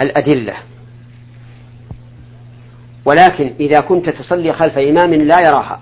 الأدلة. 0.02 0.54
ولكن 3.06 3.54
إذا 3.60 3.80
كنت 3.80 4.10
تصلي 4.10 4.54
خلف 4.54 4.78
إمام 4.78 5.14
لا 5.14 5.38
يراها 5.46 5.82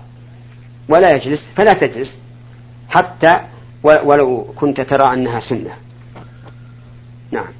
ولا 0.88 1.10
يجلس 1.14 1.40
فلا 1.56 1.72
تجلس 1.72 2.18
حتى 2.88 3.40
ولو 3.82 4.54
كنت 4.56 4.80
ترى 4.80 5.14
أنها 5.14 5.40
سنة. 5.40 5.76
نعم. 7.30 7.52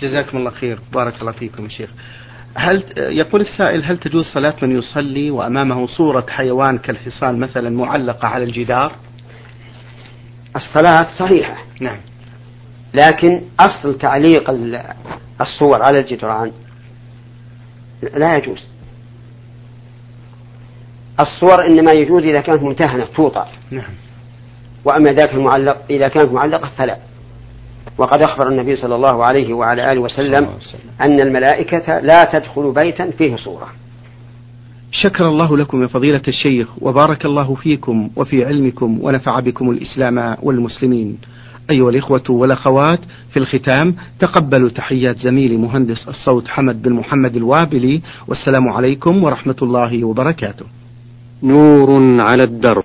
جزاكم 0.00 0.38
الله 0.38 0.50
خير. 0.50 0.80
بارك 0.92 1.20
الله 1.20 1.32
فيكم 1.32 1.64
يا 1.64 1.68
شيخ. 1.68 1.90
هل 2.54 2.84
يقول 2.96 3.40
السائل 3.40 3.84
هل 3.84 3.98
تجوز 3.98 4.24
صلاة 4.24 4.54
من 4.62 4.78
يصلي 4.78 5.30
وأمامه 5.30 5.86
صورة 5.86 6.26
حيوان 6.28 6.78
كالحصان 6.78 7.38
مثلا 7.38 7.70
معلقة 7.70 8.28
على 8.28 8.44
الجدار؟ 8.44 8.92
الصلاة 10.56 11.06
صحيحة. 11.18 11.56
نعم. 11.80 11.98
لكن 12.94 13.42
أصل 13.60 13.98
تعليق 13.98 14.50
الصور 15.40 15.82
على 15.82 15.98
الجدران 15.98 16.52
لا 18.02 18.30
يجوز. 18.38 18.66
الصور 21.20 21.66
إنما 21.66 21.92
يجوز 21.96 22.22
إذا 22.22 22.40
كانت 22.40 22.62
ممتهنة 22.62 23.04
توطى 23.04 23.46
نعم. 23.70 23.90
وأما 24.84 25.10
ذاك 25.10 25.34
المعلق 25.34 25.76
إذا 25.90 26.08
كانت 26.08 26.32
معلقة 26.32 26.70
فلا. 26.76 26.96
وقد 27.98 28.22
أخبر 28.22 28.48
النبي 28.48 28.76
صلى 28.76 28.94
الله 28.94 29.24
عليه 29.24 29.54
وعلى 29.54 29.92
آله 29.92 30.00
وسلم 30.00 30.48
أن 31.00 31.20
الملائكة 31.20 31.98
لا 31.98 32.24
تدخل 32.24 32.72
بيتا 32.72 33.10
فيه 33.10 33.36
صورة. 33.36 33.68
شكر 34.92 35.24
الله 35.24 35.56
لكم 35.56 35.82
يا 35.82 35.86
فضيلة 35.86 36.22
الشيخ 36.28 36.68
وبارك 36.80 37.24
الله 37.24 37.54
فيكم 37.54 38.10
وفي 38.16 38.44
علمكم 38.44 38.98
ونفع 39.02 39.40
بكم 39.40 39.70
الإسلام 39.70 40.36
والمسلمين. 40.42 41.18
أيها 41.70 41.90
الإخوة 41.90 42.22
والأخوات 42.28 43.00
في 43.30 43.40
الختام 43.40 43.94
تقبلوا 44.20 44.68
تحيات 44.68 45.18
زميلي 45.18 45.56
مهندس 45.56 46.08
الصوت 46.08 46.48
حمد 46.48 46.82
بن 46.82 46.92
محمد 46.92 47.36
الوابلي 47.36 48.02
والسلام 48.28 48.68
عليكم 48.68 49.24
ورحمة 49.24 49.56
الله 49.62 50.04
وبركاته. 50.04 50.66
نور 51.42 52.20
على 52.20 52.44
الدرب. 52.44 52.84